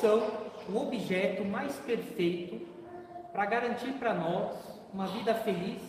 são 0.00 0.30
o 0.66 0.78
objeto 0.78 1.44
mais 1.44 1.76
perfeito 1.80 2.66
para 3.32 3.44
garantir 3.44 3.92
para 3.98 4.14
nós 4.14 4.56
uma 4.94 5.08
vida 5.08 5.34
feliz 5.34 5.82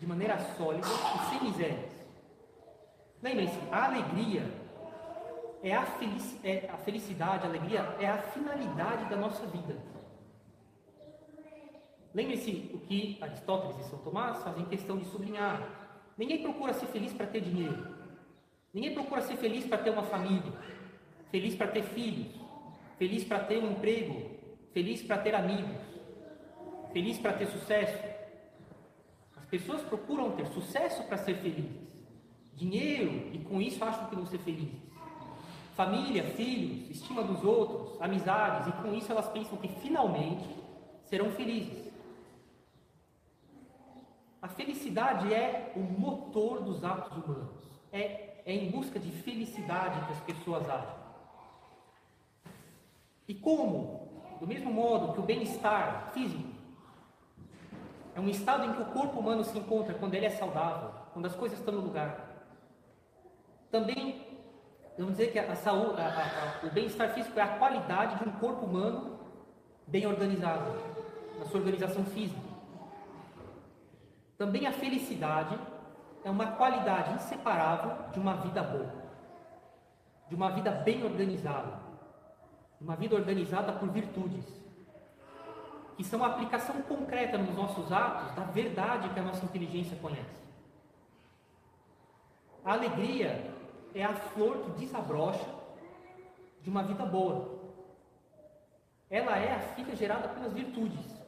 de 0.00 0.06
maneira 0.06 0.36
sólida 0.56 0.88
e 0.88 1.30
sem 1.30 1.48
misérias. 1.48 1.97
Lembrem-se, 3.22 3.58
a 3.70 3.84
alegria 3.86 4.44
é 5.62 5.74
a, 5.74 5.84
felici 5.84 6.40
é 6.44 6.70
a 6.70 6.76
felicidade, 6.76 7.44
a 7.44 7.48
alegria 7.48 7.80
é 7.98 8.06
a 8.06 8.18
finalidade 8.18 9.08
da 9.10 9.16
nossa 9.16 9.44
vida. 9.46 9.76
Lembre-se 12.14 12.70
o 12.72 12.78
que 12.78 13.18
Aristóteles 13.20 13.78
e 13.78 13.90
São 13.90 13.98
Tomás 13.98 14.42
fazem 14.42 14.64
questão 14.66 14.98
de 14.98 15.04
sublinhar. 15.06 15.62
Ninguém 16.16 16.42
procura 16.42 16.72
ser 16.72 16.86
feliz 16.86 17.12
para 17.12 17.26
ter 17.26 17.40
dinheiro. 17.40 17.96
Ninguém 18.72 18.94
procura 18.94 19.20
ser 19.22 19.36
feliz 19.36 19.66
para 19.66 19.78
ter 19.78 19.90
uma 19.90 20.02
família, 20.02 20.52
feliz 21.30 21.54
para 21.54 21.68
ter 21.68 21.82
filhos, 21.82 22.32
feliz 22.98 23.24
para 23.24 23.40
ter 23.40 23.58
um 23.58 23.72
emprego, 23.72 24.30
feliz 24.72 25.02
para 25.02 25.18
ter 25.18 25.34
amigos, 25.34 25.80
feliz 26.92 27.18
para 27.18 27.32
ter 27.32 27.46
sucesso. 27.46 27.98
As 29.36 29.44
pessoas 29.46 29.82
procuram 29.82 30.32
ter 30.32 30.46
sucesso 30.46 31.02
para 31.04 31.16
ser 31.16 31.34
felizes, 31.36 31.87
dinheiro 32.58 33.30
e 33.32 33.38
com 33.38 33.62
isso 33.62 33.82
acham 33.84 34.06
que 34.06 34.16
vão 34.16 34.26
ser 34.26 34.38
felizes. 34.38 34.82
Família, 35.74 36.24
filhos, 36.30 36.90
estima 36.90 37.22
dos 37.22 37.42
outros, 37.44 38.02
amizades 38.02 38.66
e 38.66 38.82
com 38.82 38.92
isso 38.92 39.10
elas 39.12 39.28
pensam 39.28 39.56
que 39.56 39.68
finalmente 39.68 40.44
serão 41.04 41.30
felizes. 41.30 41.88
A 44.42 44.48
felicidade 44.48 45.32
é 45.32 45.72
o 45.76 45.80
motor 45.80 46.62
dos 46.62 46.84
atos 46.84 47.16
humanos. 47.16 47.48
É, 47.92 48.42
é 48.44 48.54
em 48.54 48.70
busca 48.70 48.98
de 48.98 49.10
felicidade 49.10 50.04
que 50.06 50.12
as 50.12 50.20
pessoas 50.20 50.68
agem. 50.68 50.96
E 53.26 53.34
como? 53.34 54.08
Do 54.40 54.46
mesmo 54.46 54.72
modo 54.72 55.12
que 55.12 55.20
o 55.20 55.24
bem-estar 55.24 56.10
físico 56.12 56.58
é 58.14 58.20
um 58.20 58.28
estado 58.28 58.64
em 58.64 58.72
que 58.72 58.82
o 58.82 58.86
corpo 58.86 59.20
humano 59.20 59.44
se 59.44 59.56
encontra 59.56 59.94
quando 59.94 60.14
ele 60.14 60.26
é 60.26 60.30
saudável, 60.30 60.90
quando 61.12 61.26
as 61.26 61.36
coisas 61.36 61.58
estão 61.58 61.74
no 61.74 61.82
lugar. 61.82 62.27
Também, 63.70 64.26
vamos 64.96 65.12
dizer 65.12 65.32
que 65.32 65.38
a 65.38 65.54
saúde, 65.54 66.00
a, 66.00 66.60
a, 66.62 66.66
o 66.66 66.70
bem-estar 66.70 67.10
físico 67.10 67.38
é 67.38 67.42
a 67.42 67.58
qualidade 67.58 68.16
de 68.16 68.28
um 68.28 68.32
corpo 68.32 68.64
humano 68.64 69.18
bem 69.86 70.06
organizado, 70.06 70.70
na 71.38 71.44
sua 71.46 71.60
organização 71.60 72.04
física. 72.04 72.40
Também 74.36 74.66
a 74.66 74.72
felicidade 74.72 75.58
é 76.24 76.30
uma 76.30 76.52
qualidade 76.52 77.14
inseparável 77.14 78.10
de 78.12 78.18
uma 78.18 78.34
vida 78.36 78.62
boa, 78.62 78.92
de 80.28 80.34
uma 80.34 80.50
vida 80.50 80.70
bem 80.70 81.04
organizada. 81.04 81.88
Uma 82.80 82.94
vida 82.94 83.16
organizada 83.16 83.72
por 83.72 83.90
virtudes, 83.90 84.46
que 85.96 86.04
são 86.04 86.22
a 86.22 86.28
aplicação 86.28 86.80
concreta 86.82 87.36
nos 87.36 87.52
nossos 87.56 87.90
atos 87.90 88.32
da 88.36 88.44
verdade 88.44 89.08
que 89.08 89.18
a 89.18 89.22
nossa 89.22 89.44
inteligência 89.44 89.96
conhece. 89.96 90.38
A 92.64 92.74
alegria 92.74 93.52
é 93.94 94.04
a 94.04 94.14
flor 94.14 94.58
que 94.58 94.70
desabrocha 94.72 95.48
de 96.62 96.70
uma 96.70 96.82
vida 96.82 97.04
boa. 97.04 97.58
Ela 99.10 99.36
é 99.38 99.54
a 99.54 99.60
filha 99.74 99.96
gerada 99.96 100.28
pelas 100.28 100.52
virtudes. 100.52 101.18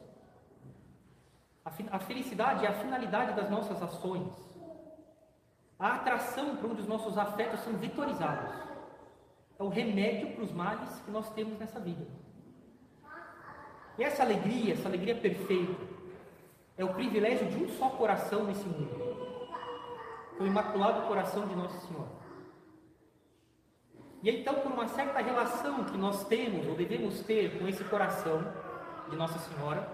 A 1.91 1.99
felicidade 1.99 2.65
é 2.65 2.69
a 2.69 2.73
finalidade 2.73 3.33
das 3.33 3.49
nossas 3.49 3.81
ações. 3.81 4.31
A 5.79 5.95
atração 5.95 6.55
para 6.55 6.67
onde 6.67 6.81
os 6.81 6.87
nossos 6.87 7.17
afetos 7.17 7.59
são 7.61 7.73
vitorizados. 7.73 8.51
É 9.57 9.63
o 9.63 9.69
remédio 9.69 10.33
para 10.33 10.43
os 10.43 10.51
males 10.51 10.99
que 11.01 11.11
nós 11.11 11.29
temos 11.33 11.57
nessa 11.57 11.79
vida. 11.79 12.05
E 13.97 14.03
essa 14.03 14.23
alegria, 14.23 14.73
essa 14.73 14.87
alegria 14.87 15.15
perfeita, 15.15 15.83
é 16.77 16.85
o 16.85 16.93
privilégio 16.93 17.47
de 17.47 17.63
um 17.63 17.69
só 17.69 17.89
coração 17.89 18.43
nesse 18.43 18.65
mundo. 18.65 19.11
O 20.39 20.45
Imaculado 20.45 21.07
Coração 21.07 21.47
de 21.47 21.55
Nossa 21.55 21.79
Senhora. 21.87 22.20
E 24.23 24.29
então, 24.29 24.55
por 24.55 24.71
uma 24.71 24.87
certa 24.87 25.19
relação 25.19 25.83
que 25.85 25.97
nós 25.97 26.23
temos 26.25 26.67
ou 26.67 26.75
devemos 26.75 27.21
ter 27.21 27.57
com 27.57 27.67
esse 27.67 27.83
coração 27.85 28.43
de 29.09 29.15
Nossa 29.15 29.39
Senhora, 29.39 29.87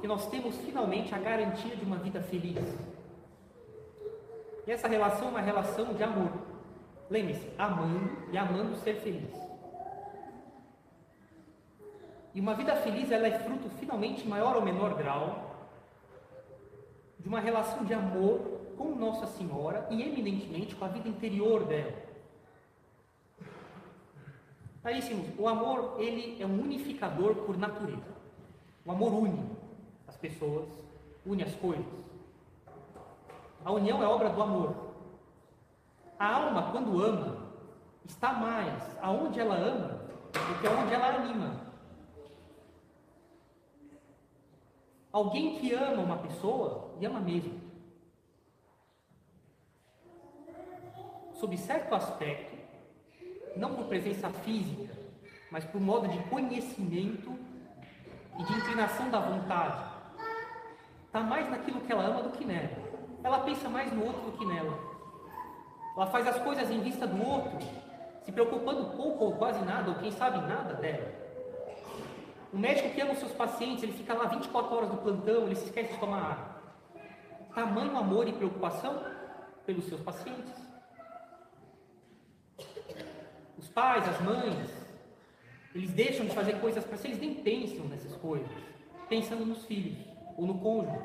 que 0.00 0.06
nós 0.06 0.26
temos 0.26 0.56
finalmente 0.58 1.14
a 1.14 1.18
garantia 1.18 1.74
de 1.74 1.84
uma 1.84 1.96
vida 1.96 2.20
feliz. 2.20 2.58
E 4.66 4.70
essa 4.70 4.88
relação 4.88 5.28
é 5.28 5.30
uma 5.30 5.40
relação 5.40 5.94
de 5.94 6.02
amor. 6.02 6.32
Lembre-se, 7.08 7.48
amando 7.58 8.10
e 8.30 8.36
amando 8.36 8.76
ser 8.76 8.96
feliz. 8.96 9.30
E 12.34 12.40
uma 12.40 12.54
vida 12.54 12.74
feliz 12.76 13.10
ela 13.10 13.26
é 13.26 13.38
fruto, 13.38 13.68
finalmente, 13.78 14.26
maior 14.26 14.56
ou 14.56 14.62
menor 14.62 14.94
grau, 14.94 15.50
de 17.18 17.28
uma 17.28 17.40
relação 17.40 17.84
de 17.84 17.94
amor 17.94 18.60
com 18.76 18.94
Nossa 18.94 19.26
Senhora 19.26 19.86
e, 19.90 20.02
eminentemente, 20.02 20.74
com 20.74 20.84
a 20.84 20.88
vida 20.88 21.08
interior 21.08 21.64
dela. 21.64 21.92
Caríssimos, 24.82 25.28
o 25.38 25.46
amor 25.46 26.00
ele 26.00 26.42
é 26.42 26.46
um 26.46 26.60
unificador 26.60 27.34
por 27.36 27.56
natureza. 27.56 28.12
O 28.84 28.90
amor 28.90 29.12
une 29.14 29.48
as 30.08 30.16
pessoas, 30.16 30.68
une 31.24 31.42
as 31.44 31.54
coisas. 31.54 31.86
A 33.64 33.70
união 33.70 34.02
é 34.02 34.06
obra 34.06 34.30
do 34.30 34.42
amor. 34.42 34.74
A 36.18 36.34
alma, 36.34 36.72
quando 36.72 37.00
ama, 37.00 37.52
está 38.04 38.32
mais 38.32 38.98
aonde 39.00 39.38
ela 39.38 39.54
ama 39.54 40.02
do 40.32 40.60
que 40.60 40.66
aonde 40.66 40.92
ela 40.92 41.14
anima. 41.14 41.60
Alguém 45.12 45.58
que 45.58 45.72
ama 45.74 46.02
uma 46.02 46.18
pessoa, 46.18 46.90
e 46.98 47.06
ama 47.06 47.20
mesmo. 47.20 47.60
Sob 51.34 51.56
certo 51.56 51.94
aspecto, 51.94 52.51
não 53.56 53.74
por 53.74 53.86
presença 53.86 54.28
física, 54.30 54.92
mas 55.50 55.64
por 55.64 55.80
modo 55.80 56.08
de 56.08 56.18
conhecimento 56.24 57.32
e 58.38 58.44
de 58.44 58.52
inclinação 58.52 59.10
da 59.10 59.20
vontade. 59.20 59.84
Está 61.06 61.20
mais 61.20 61.48
naquilo 61.50 61.80
que 61.80 61.92
ela 61.92 62.04
ama 62.04 62.22
do 62.22 62.30
que 62.30 62.44
nela. 62.44 62.70
Ela 63.22 63.40
pensa 63.40 63.68
mais 63.68 63.92
no 63.92 64.04
outro 64.04 64.22
do 64.22 64.38
que 64.38 64.46
nela. 64.46 64.78
Ela 65.94 66.06
faz 66.06 66.26
as 66.26 66.38
coisas 66.38 66.70
em 66.70 66.80
vista 66.80 67.06
do 67.06 67.22
outro, 67.22 67.58
se 68.22 68.32
preocupando 68.32 68.96
pouco 68.96 69.24
ou 69.24 69.32
quase 69.36 69.62
nada, 69.64 69.90
ou 69.90 69.96
quem 69.96 70.10
sabe 70.10 70.38
nada 70.46 70.74
dela. 70.74 71.12
O 72.52 72.58
médico 72.58 72.90
que 72.90 73.00
ama 73.00 73.12
os 73.12 73.18
seus 73.18 73.32
pacientes, 73.32 73.82
ele 73.82 73.92
fica 73.92 74.14
lá 74.14 74.24
24 74.26 74.74
horas 74.74 74.88
no 74.90 74.98
plantão, 74.98 75.44
ele 75.44 75.54
se 75.54 75.66
esquece 75.66 75.92
de 75.92 75.98
tomar 75.98 76.22
água. 76.22 76.52
Tamanho 77.54 77.96
amor 77.96 78.26
e 78.26 78.32
preocupação 78.32 79.02
pelos 79.66 79.84
seus 79.84 80.00
pacientes. 80.00 80.61
Os 83.62 83.68
pais, 83.68 84.08
as 84.08 84.20
mães, 84.20 84.68
eles 85.72 85.92
deixam 85.92 86.26
de 86.26 86.34
fazer 86.34 86.60
coisas 86.60 86.84
para 86.84 86.96
si, 86.96 87.06
eles 87.06 87.20
nem 87.20 87.32
pensam 87.32 87.86
nessas 87.86 88.16
coisas, 88.16 88.50
pensando 89.08 89.46
nos 89.46 89.64
filhos 89.66 89.96
ou 90.36 90.48
no 90.48 90.58
cônjuge, 90.58 90.98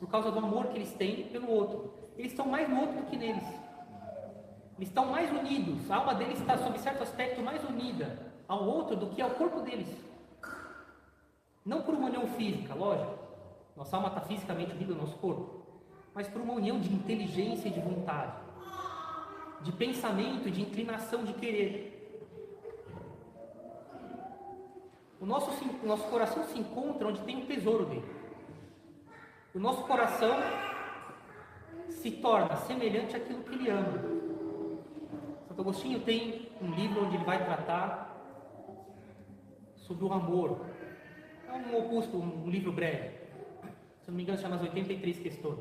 por 0.00 0.08
causa 0.10 0.32
do 0.32 0.38
amor 0.40 0.66
que 0.66 0.78
eles 0.78 0.92
têm 0.94 1.28
pelo 1.28 1.48
outro. 1.48 1.94
Eles 2.18 2.32
estão 2.32 2.44
mais 2.44 2.68
no 2.68 2.80
outro 2.80 2.96
do 2.96 3.06
que 3.06 3.16
neles. 3.16 3.46
Eles 4.76 4.88
estão 4.88 5.06
mais 5.06 5.30
unidos, 5.30 5.88
a 5.88 5.96
alma 5.96 6.16
deles 6.16 6.40
está, 6.40 6.58
sob 6.58 6.76
certo 6.80 7.04
aspecto, 7.04 7.40
mais 7.40 7.62
unida 7.62 8.18
ao 8.48 8.64
outro 8.64 8.96
do 8.96 9.06
que 9.10 9.22
ao 9.22 9.30
corpo 9.30 9.60
deles. 9.60 9.88
Não 11.64 11.82
por 11.82 11.94
uma 11.94 12.08
união 12.08 12.26
física, 12.30 12.74
lógico. 12.74 13.16
Nossa 13.76 13.94
alma 13.94 14.08
está 14.08 14.22
fisicamente 14.22 14.72
unida 14.72 14.92
ao 14.92 14.98
nosso 14.98 15.16
corpo. 15.18 15.64
Mas 16.12 16.26
por 16.26 16.42
uma 16.42 16.54
união 16.54 16.80
de 16.80 16.92
inteligência 16.92 17.68
e 17.68 17.72
de 17.72 17.80
vontade. 17.80 18.45
De 19.66 19.72
pensamento 19.72 20.48
de 20.48 20.62
inclinação 20.62 21.24
de 21.24 21.32
querer. 21.32 21.92
O 25.20 25.26
nosso, 25.26 25.50
o 25.82 25.86
nosso 25.86 26.04
coração 26.04 26.44
se 26.44 26.56
encontra 26.56 27.08
onde 27.08 27.20
tem 27.22 27.42
o 27.42 27.46
tesouro 27.46 27.84
dele. 27.86 28.08
O 29.52 29.58
nosso 29.58 29.82
coração 29.82 30.36
se 31.88 32.12
torna 32.12 32.54
semelhante 32.58 33.16
àquilo 33.16 33.42
que 33.42 33.54
ele 33.54 33.68
ama. 33.68 33.98
Santo 35.48 35.60
Agostinho 35.62 36.00
tem 36.02 36.48
um 36.62 36.70
livro 36.70 37.04
onde 37.04 37.16
ele 37.16 37.24
vai 37.24 37.44
tratar 37.44 38.14
sobre 39.78 40.04
o 40.04 40.12
amor, 40.12 40.64
é 41.48 41.52
um 41.52 41.76
opúsculo, 41.76 42.22
um 42.22 42.48
livro 42.48 42.70
breve. 42.70 43.18
Se 44.02 44.10
não 44.12 44.16
me 44.16 44.22
engano, 44.22 44.38
chama 44.38 44.54
as 44.54 44.62
83 44.62 45.18
questões. 45.18 45.58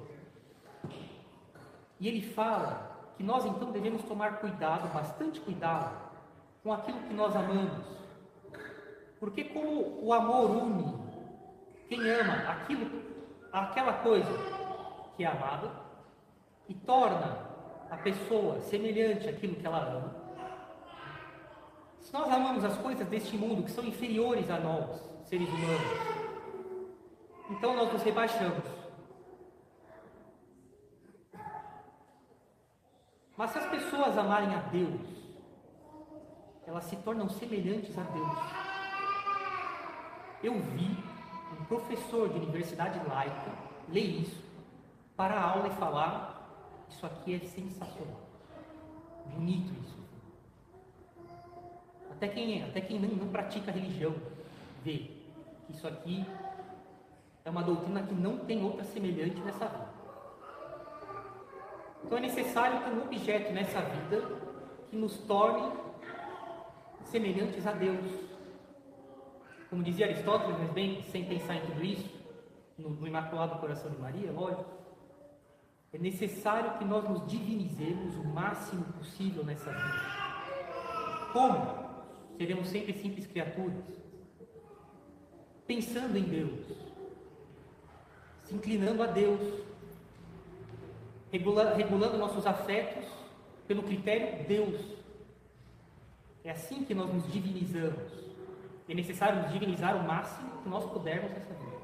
E 2.00 2.08
ele 2.08 2.22
fala 2.22 2.95
que 3.18 3.24
nós 3.24 3.46
então 3.46 3.72
devemos 3.72 4.04
tomar 4.04 4.40
cuidado, 4.40 4.92
bastante 4.94 5.40
cuidado, 5.40 5.96
com 6.64 6.74
aquilo 6.74 7.00
que 7.00 7.14
nós 7.14 7.36
amamos. 7.36 7.86
Porque 9.20 9.46
como 9.46 10.00
o 10.04 10.14
amor 10.14 10.52
une 10.52 11.06
quem 11.88 12.10
ama 12.10 12.50
aquilo, 12.50 13.04
aquela 13.52 13.94
coisa 13.94 14.32
que 15.16 15.24
é 15.24 15.28
amada 15.28 15.72
e 16.68 16.74
torna 16.74 17.38
a 17.90 17.98
pessoa 17.98 18.60
semelhante 18.62 19.30
àquilo 19.30 19.56
que 19.56 19.66
ela 19.66 19.80
ama. 19.80 20.16
Se 22.00 22.14
nós 22.14 22.32
amamos 22.32 22.64
as 22.64 22.78
coisas 22.78 23.08
deste 23.08 23.38
mundo 23.38 23.64
que 23.64 23.72
são 23.72 23.84
inferiores 23.84 24.50
a 24.50 24.60
nós, 24.60 25.02
seres 25.24 25.48
humanos. 25.48 26.26
Então 27.50 27.76
nós 27.76 27.94
nos 27.94 28.04
rebaixamos. 28.04 28.75
Mas 33.38 33.52
se 33.52 33.58
as 33.58 33.66
pessoas 33.66 34.18
amarem 34.18 34.56
a 34.56 34.60
Deus, 34.60 35.02
elas 36.66 36.86
se 36.86 36.96
tornam 36.98 37.30
semelhantes 37.30 37.98
a 37.98 38.04
Deus. 38.04 38.38
Eu 40.42 40.60
vi 40.60 40.98
um 41.60 41.66
professor 41.66 42.30
de 42.30 42.38
universidade 42.38 43.00
laica 43.08 43.52
ler 43.90 44.22
isso 44.22 44.44
para 45.16 45.36
a 45.36 45.50
aula 45.52 45.68
e 45.68 45.76
falar: 45.76 46.86
Isso 46.90 47.06
aqui 47.06 47.36
é 47.36 47.40
sensacional. 47.40 48.22
Bonito 49.34 49.74
isso. 49.82 50.06
Até 52.12 52.30
quem, 52.30 52.64
até 52.64 52.80
quem 52.80 53.00
não, 53.00 53.10
não 53.10 53.28
pratica 53.28 53.72
religião 53.72 54.16
vê 54.84 55.12
que 55.66 55.74
isso 55.74 55.88
aqui 55.88 56.26
é 57.44 57.50
uma 57.50 57.64
doutrina 57.64 58.02
que 58.04 58.14
não 58.14 58.38
tem 58.38 58.64
outra 58.64 58.84
semelhante 58.84 59.42
nessa 59.42 59.68
vida. 59.68 59.85
Então 62.06 62.20
é 62.20 62.22
necessário 62.22 62.80
ter 62.82 62.92
um 62.92 63.02
objeto 63.02 63.52
nessa 63.52 63.82
vida 63.82 64.22
que 64.90 64.96
nos 64.96 65.18
torne 65.18 65.72
semelhantes 67.06 67.66
a 67.66 67.72
Deus. 67.72 68.06
Como 69.70 69.82
dizia 69.82 70.06
Aristóteles, 70.06 70.56
mas 70.60 70.72
bem, 70.72 71.02
sem 71.04 71.26
pensar 71.26 71.56
em 71.56 71.66
tudo 71.66 71.84
isso, 71.84 72.10
no, 72.78 72.92
no 72.92 73.08
Imaculado 73.08 73.58
Coração 73.60 73.90
de 73.90 73.98
Maria, 73.98 74.32
lógico, 74.32 74.66
é 75.92 75.98
necessário 75.98 76.78
que 76.78 76.86
nós 76.86 77.10
nos 77.10 77.26
divinizemos 77.26 78.16
o 78.18 78.24
máximo 78.26 78.84
possível 78.94 79.44
nessa 79.44 79.72
vida. 79.72 81.34
Como? 81.34 81.86
Seremos 82.38 82.68
sempre 82.68 82.94
simples 82.94 83.26
criaturas 83.26 83.84
pensando 85.66 86.16
em 86.16 86.24
Deus, 86.24 86.60
se 88.44 88.54
inclinando 88.54 89.02
a 89.02 89.08
Deus, 89.08 89.40
regulando, 91.36 91.76
regulando 91.76 92.18
nossos 92.18 92.48
afetos 92.48 93.06
pelo 93.68 93.84
critério 93.84 94.46
Deus. 94.48 94.80
É 96.44 96.52
assim 96.52 96.86
que 96.86 96.94
nós 96.94 97.14
nos 97.14 97.30
divinizamos. 97.32 98.14
É 98.88 98.94
necessário 98.94 99.42
nos 99.42 99.52
divinizar 99.52 99.98
o 99.98 100.08
máximo 100.08 100.62
que 100.62 100.70
nós 100.70 100.86
pudermos 100.86 101.32
nessa 101.32 101.54
vida. 101.54 101.76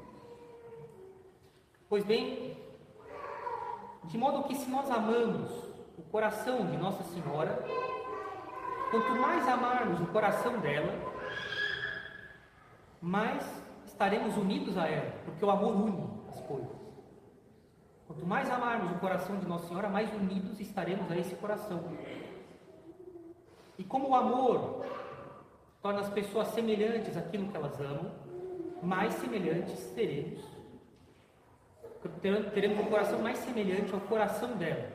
Pois 1.88 2.04
bem, 2.04 2.56
de 4.04 4.16
modo 4.16 4.44
que 4.44 4.54
se 4.54 4.70
nós 4.70 4.90
amamos 4.90 5.50
o 5.98 6.02
coração 6.10 6.64
de 6.70 6.76
Nossa 6.78 7.02
Senhora, 7.02 7.62
quanto 8.90 9.10
mais 9.20 9.46
amarmos 9.46 10.00
o 10.00 10.06
coração 10.06 10.58
dela, 10.60 10.92
mais 13.00 13.44
estaremos 13.84 14.36
unidos 14.36 14.78
a 14.78 14.88
ela, 14.88 15.12
porque 15.24 15.44
o 15.44 15.50
amor 15.50 15.74
une 15.74 16.08
as 16.30 16.40
coisas. 16.42 16.81
Quanto 18.12 18.26
mais 18.26 18.50
amarmos 18.50 18.92
o 18.92 18.98
coração 18.98 19.38
de 19.38 19.46
Nossa 19.46 19.68
Senhora, 19.68 19.88
mais 19.88 20.12
unidos 20.12 20.60
estaremos 20.60 21.10
a 21.10 21.16
esse 21.16 21.34
coração. 21.36 21.82
E 23.78 23.84
como 23.84 24.10
o 24.10 24.14
amor 24.14 24.84
torna 25.80 26.00
as 26.00 26.10
pessoas 26.10 26.48
semelhantes 26.48 27.16
àquilo 27.16 27.48
que 27.48 27.56
elas 27.56 27.80
amam, 27.80 28.12
mais 28.82 29.14
semelhantes 29.14 29.78
seremos. 29.94 30.42
Teremos 32.52 32.80
um 32.80 32.90
coração 32.90 33.18
mais 33.20 33.38
semelhante 33.38 33.94
ao 33.94 34.00
coração 34.00 34.56
dela. 34.58 34.90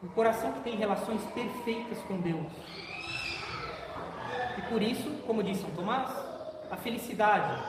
Um 0.00 0.08
coração 0.08 0.52
que 0.52 0.60
tem 0.60 0.76
relações 0.76 1.24
perfeitas 1.32 1.98
com 2.02 2.20
Deus. 2.20 2.52
E 4.58 4.62
por 4.70 4.80
isso, 4.80 5.10
como 5.26 5.42
disse 5.42 5.62
São 5.62 5.70
Tomás, 5.70 6.08
a 6.70 6.76
felicidade 6.76 7.60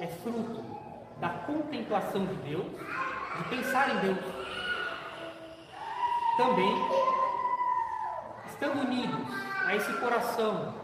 é 0.00 0.08
fruto 0.08 0.64
da 1.20 1.28
contemplação 1.28 2.26
de 2.26 2.34
Deus, 2.36 2.66
de 3.38 3.44
pensar 3.48 3.96
em 3.96 4.00
Deus. 4.00 4.18
Também, 6.36 6.74
estando 8.46 8.80
unidos 8.80 9.28
a 9.64 9.76
esse 9.76 9.92
coração 9.94 10.74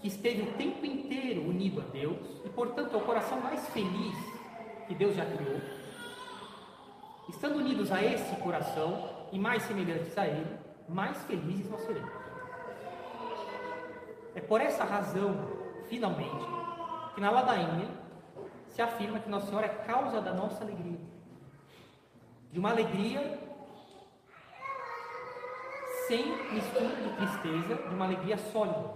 que 0.00 0.08
esteve 0.08 0.42
o 0.42 0.52
tempo 0.54 0.84
inteiro 0.84 1.42
unido 1.42 1.80
a 1.80 1.84
Deus 1.84 2.18
e, 2.44 2.48
portanto, 2.48 2.94
é 2.94 2.96
o 2.96 3.04
coração 3.04 3.40
mais 3.40 3.68
feliz 3.68 4.16
que 4.88 4.94
Deus 4.94 5.14
já 5.14 5.24
criou. 5.24 5.60
Estando 7.28 7.58
unidos 7.58 7.92
a 7.92 8.02
esse 8.02 8.34
coração 8.36 9.08
e 9.30 9.38
mais 9.38 9.62
semelhantes 9.62 10.16
a 10.18 10.26
Ele, 10.26 10.58
mais 10.88 11.16
felizes 11.24 11.70
nós 11.70 11.80
seremos. 11.82 12.10
É 14.34 14.40
por 14.40 14.60
essa 14.60 14.84
razão, 14.84 15.48
finalmente, 15.88 16.44
que 17.14 17.20
na 17.20 17.30
ladainha 17.30 18.01
se 18.72 18.80
afirma 18.80 19.20
que 19.20 19.28
Nossa 19.28 19.46
Senhora 19.46 19.66
é 19.66 19.84
causa 19.86 20.20
da 20.20 20.32
nossa 20.32 20.64
alegria. 20.64 20.98
De 22.50 22.58
uma 22.58 22.70
alegria 22.70 23.38
sem 26.08 26.26
mistura 26.52 26.88
de 26.88 27.16
tristeza, 27.16 27.74
de 27.74 27.94
uma 27.94 28.06
alegria 28.06 28.36
sólida. 28.36 28.94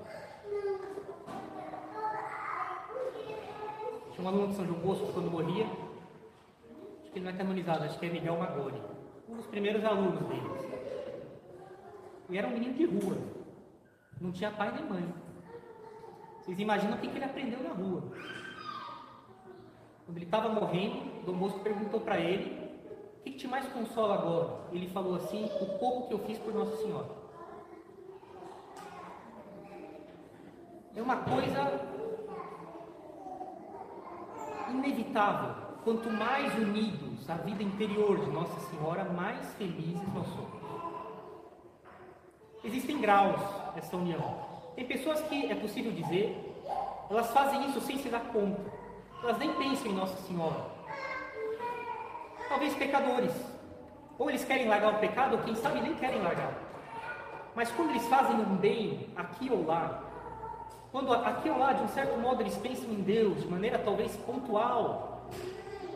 Tinha 4.12 4.24
um 4.24 4.28
aluno 4.28 4.48
de 4.48 4.54
São 4.54 4.66
João 4.66 4.80
Bosco 4.80 5.12
quando 5.12 5.30
morria, 5.30 5.64
acho 5.64 7.12
que 7.12 7.18
ele 7.18 7.26
não 7.26 7.32
é 7.32 7.36
canonizado, 7.36 7.84
acho 7.84 7.98
que 7.98 8.06
é 8.06 8.10
Miguel 8.10 8.38
Magori, 8.38 8.80
um 9.28 9.36
dos 9.36 9.46
primeiros 9.46 9.84
alunos 9.84 10.20
deles. 10.26 10.66
E 12.30 12.38
era 12.38 12.48
um 12.48 12.52
menino 12.52 12.74
de 12.74 12.86
rua, 12.86 13.18
não 14.20 14.32
tinha 14.32 14.50
pai 14.50 14.72
nem 14.72 14.84
mãe. 14.84 15.14
Vocês 16.40 16.58
imaginam 16.58 16.96
o 16.96 17.00
que 17.00 17.06
ele 17.08 17.24
aprendeu 17.24 17.62
na 17.62 17.70
rua. 17.70 18.02
Quando 20.16 20.22
ele 20.22 20.34
estava 20.34 20.48
morrendo, 20.48 21.26
Dom 21.26 21.34
Bosco 21.34 21.60
perguntou 21.60 22.00
para 22.00 22.18
ele: 22.18 22.70
O 23.20 23.22
que 23.22 23.32
te 23.32 23.46
mais 23.46 23.68
consola 23.68 24.14
agora? 24.14 24.60
Ele 24.72 24.88
falou 24.88 25.16
assim: 25.16 25.44
O 25.60 25.78
pouco 25.78 26.08
que 26.08 26.14
eu 26.14 26.18
fiz 26.20 26.38
por 26.38 26.54
Nossa 26.54 26.74
Senhora. 26.78 27.06
É 30.94 31.02
uma 31.02 31.16
coisa 31.16 31.80
inevitável. 34.70 35.54
Quanto 35.84 36.08
mais 36.08 36.54
unidos 36.54 37.28
à 37.28 37.34
vida 37.34 37.62
interior 37.62 38.18
de 38.18 38.30
Nossa 38.30 38.58
Senhora, 38.70 39.04
mais 39.04 39.52
felizes 39.56 40.14
nós 40.14 40.26
somos. 40.28 40.62
Existem 42.64 43.02
graus 43.02 43.38
nessa 43.74 43.94
união. 43.94 44.46
Tem 44.74 44.86
pessoas 44.86 45.20
que, 45.20 45.52
é 45.52 45.54
possível 45.54 45.92
dizer, 45.92 46.64
elas 47.10 47.30
fazem 47.32 47.68
isso 47.68 47.82
sem 47.82 47.98
se 47.98 48.08
dar 48.08 48.32
conta. 48.32 48.75
Elas 49.22 49.38
nem 49.38 49.52
pensam 49.54 49.86
em 49.86 49.94
Nossa 49.94 50.16
Senhora. 50.22 50.64
Talvez 52.48 52.74
pecadores. 52.74 53.32
Ou 54.18 54.30
eles 54.30 54.44
querem 54.44 54.68
largar 54.68 54.94
o 54.94 54.98
pecado, 54.98 55.36
ou 55.36 55.42
quem 55.42 55.54
sabe 55.54 55.80
nem 55.80 55.94
querem 55.94 56.22
largar. 56.22 56.52
Mas 57.54 57.70
quando 57.72 57.90
eles 57.90 58.06
fazem 58.06 58.36
um 58.36 58.56
bem 58.56 59.10
aqui 59.16 59.50
ou 59.50 59.66
lá, 59.66 60.02
quando 60.92 61.12
aqui 61.12 61.50
ou 61.50 61.58
lá, 61.58 61.72
de 61.72 61.82
um 61.82 61.88
certo 61.88 62.18
modo, 62.18 62.42
eles 62.42 62.56
pensam 62.56 62.90
em 62.90 63.02
Deus 63.02 63.42
de 63.42 63.48
maneira 63.48 63.78
talvez 63.78 64.16
pontual, 64.16 65.26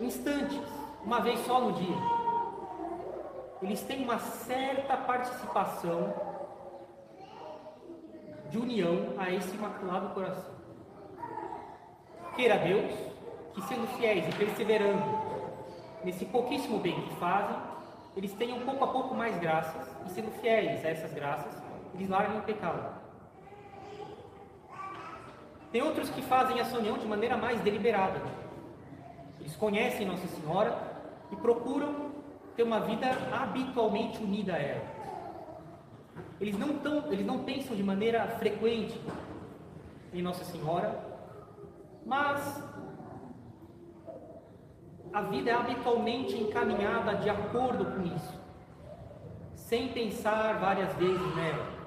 instantes, 0.01 0.61
uma 1.05 1.21
vez 1.21 1.39
só 1.47 1.61
no 1.61 1.73
dia, 1.73 1.97
eles 3.63 3.83
têm 3.83 4.03
uma 4.05 4.19
certa 4.19 4.97
participação 4.97 6.15
de 8.49 8.59
união 8.59 9.15
a 9.19 9.31
esse 9.31 9.55
imaculado 9.55 10.15
coração. 10.15 10.55
Queira 12.35 12.59
Deus 12.59 13.10
que, 13.55 13.63
sendo 13.63 13.87
fiéis 13.97 14.29
e 14.29 14.37
perseverando 14.37 15.03
nesse 16.05 16.25
pouquíssimo 16.25 16.79
bem 16.79 17.01
que 17.03 17.15
fazem, 17.17 17.57
eles 18.17 18.33
tenham 18.33 18.61
pouco 18.61 18.85
a 18.85 18.89
pouco 18.89 19.15
mais 19.15 19.39
graças 19.39 19.89
e, 20.07 20.11
sendo 20.11 20.31
fiéis 20.41 20.85
a 20.85 20.89
essas 20.89 21.13
graças, 21.13 21.63
eles 21.95 22.09
larguem 22.09 22.39
o 22.39 22.43
pecado. 22.43 23.01
Tem 25.73 25.83
outros 25.83 26.11
que 26.11 26.23
fazem 26.23 26.59
essa 26.59 26.77
união 26.79 26.99
de 26.99 27.07
maneira 27.07 27.37
mais 27.37 27.61
deliberada. 27.61 28.21
Eles 29.39 29.55
conhecem 29.55 30.07
Nossa 30.07 30.27
Senhora 30.27 30.77
e 31.31 31.37
procuram 31.37 32.11
ter 32.57 32.65
uma 32.65 32.81
vida 32.81 33.07
habitualmente 33.33 34.19
unida 34.19 34.55
a 34.55 34.59
ela. 34.59 34.85
Eles 36.41 36.59
não, 36.59 36.79
tão, 36.79 37.13
eles 37.13 37.25
não 37.25 37.45
pensam 37.45 37.77
de 37.77 37.83
maneira 37.83 38.27
frequente 38.39 39.01
em 40.13 40.23
Nossa 40.23 40.45
Senhora, 40.45 40.99
mas 42.05 42.63
a 45.13 45.23
vida 45.23 45.51
é 45.51 45.55
habitualmente 45.55 46.37
encaminhada 46.37 47.15
de 47.17 47.29
acordo 47.29 47.85
com 47.85 48.03
isso, 48.17 48.41
sem 49.55 49.89
pensar 49.89 50.59
várias 50.59 50.93
vezes 50.95 51.37
nela 51.37 51.81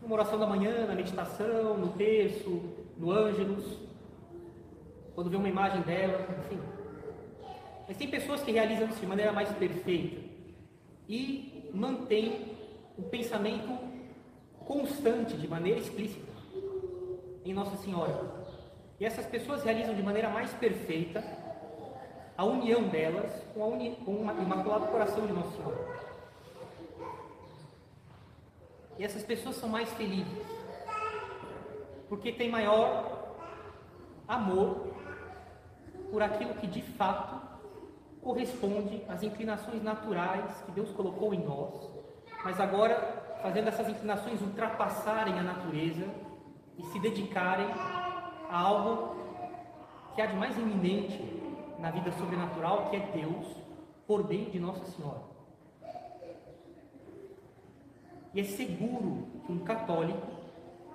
numa 0.00 0.14
oração 0.14 0.38
da 0.38 0.46
manhã, 0.46 0.86
na 0.86 0.94
meditação, 0.94 1.76
no 1.76 1.88
terço, 1.88 2.62
no 2.96 3.10
ângelus, 3.10 3.64
quando 5.14 5.30
vê 5.30 5.36
uma 5.36 5.48
imagem 5.48 5.82
dela, 5.82 6.26
enfim. 6.40 6.60
Mas 7.86 7.96
tem 7.96 8.08
pessoas 8.08 8.42
que 8.42 8.52
realizam 8.52 8.88
isso 8.88 9.00
de 9.00 9.06
maneira 9.06 9.32
mais 9.32 9.50
perfeita 9.50 10.20
e 11.08 11.70
mantêm 11.74 12.56
o 12.96 13.02
pensamento 13.02 13.78
constante, 14.60 15.36
de 15.36 15.48
maneira 15.48 15.80
explícita, 15.80 16.32
em 17.44 17.52
Nossa 17.52 17.76
Senhora. 17.76 18.38
E 19.00 19.04
essas 19.04 19.26
pessoas 19.26 19.62
realizam 19.62 19.94
de 19.94 20.02
maneira 20.02 20.28
mais 20.28 20.52
perfeita 20.54 21.24
a 22.38 22.44
união 22.44 22.84
delas 22.84 23.32
com, 23.52 23.64
a 23.64 23.66
uni 23.66 23.96
com 24.04 24.12
o 24.12 24.42
Imaculado 24.42 24.86
Coração 24.86 25.26
de 25.26 25.32
Nossa 25.32 25.56
Senhora. 25.56 25.98
E 28.96 29.04
essas 29.04 29.24
pessoas 29.24 29.56
são 29.56 29.68
mais 29.68 29.92
felizes. 29.94 30.46
Porque 32.08 32.30
tem 32.30 32.48
maior 32.48 33.34
amor 34.28 34.86
por 36.12 36.22
aquilo 36.22 36.54
que 36.54 36.68
de 36.68 36.80
fato 36.80 37.40
corresponde 38.22 39.02
às 39.08 39.24
inclinações 39.24 39.82
naturais 39.82 40.62
que 40.64 40.70
Deus 40.70 40.92
colocou 40.92 41.34
em 41.34 41.44
nós, 41.44 41.90
mas 42.44 42.60
agora 42.60 43.38
fazendo 43.42 43.68
essas 43.68 43.88
inclinações 43.88 44.40
ultrapassarem 44.40 45.38
a 45.38 45.42
natureza 45.42 46.06
e 46.76 46.84
se 46.84 47.00
dedicarem 47.00 47.66
a 48.48 48.58
algo 48.58 49.16
que 50.14 50.22
há 50.22 50.26
de 50.26 50.36
mais 50.36 50.56
eminente 50.56 51.47
na 51.78 51.90
vida 51.90 52.10
sobrenatural, 52.12 52.90
que 52.90 52.96
é 52.96 53.00
Deus, 53.14 53.46
por 54.06 54.26
meio 54.26 54.50
de 54.50 54.58
Nossa 54.58 54.84
Senhora. 54.86 55.22
E 58.34 58.40
é 58.40 58.44
seguro 58.44 59.26
que 59.46 59.52
um 59.52 59.60
católico 59.60 60.26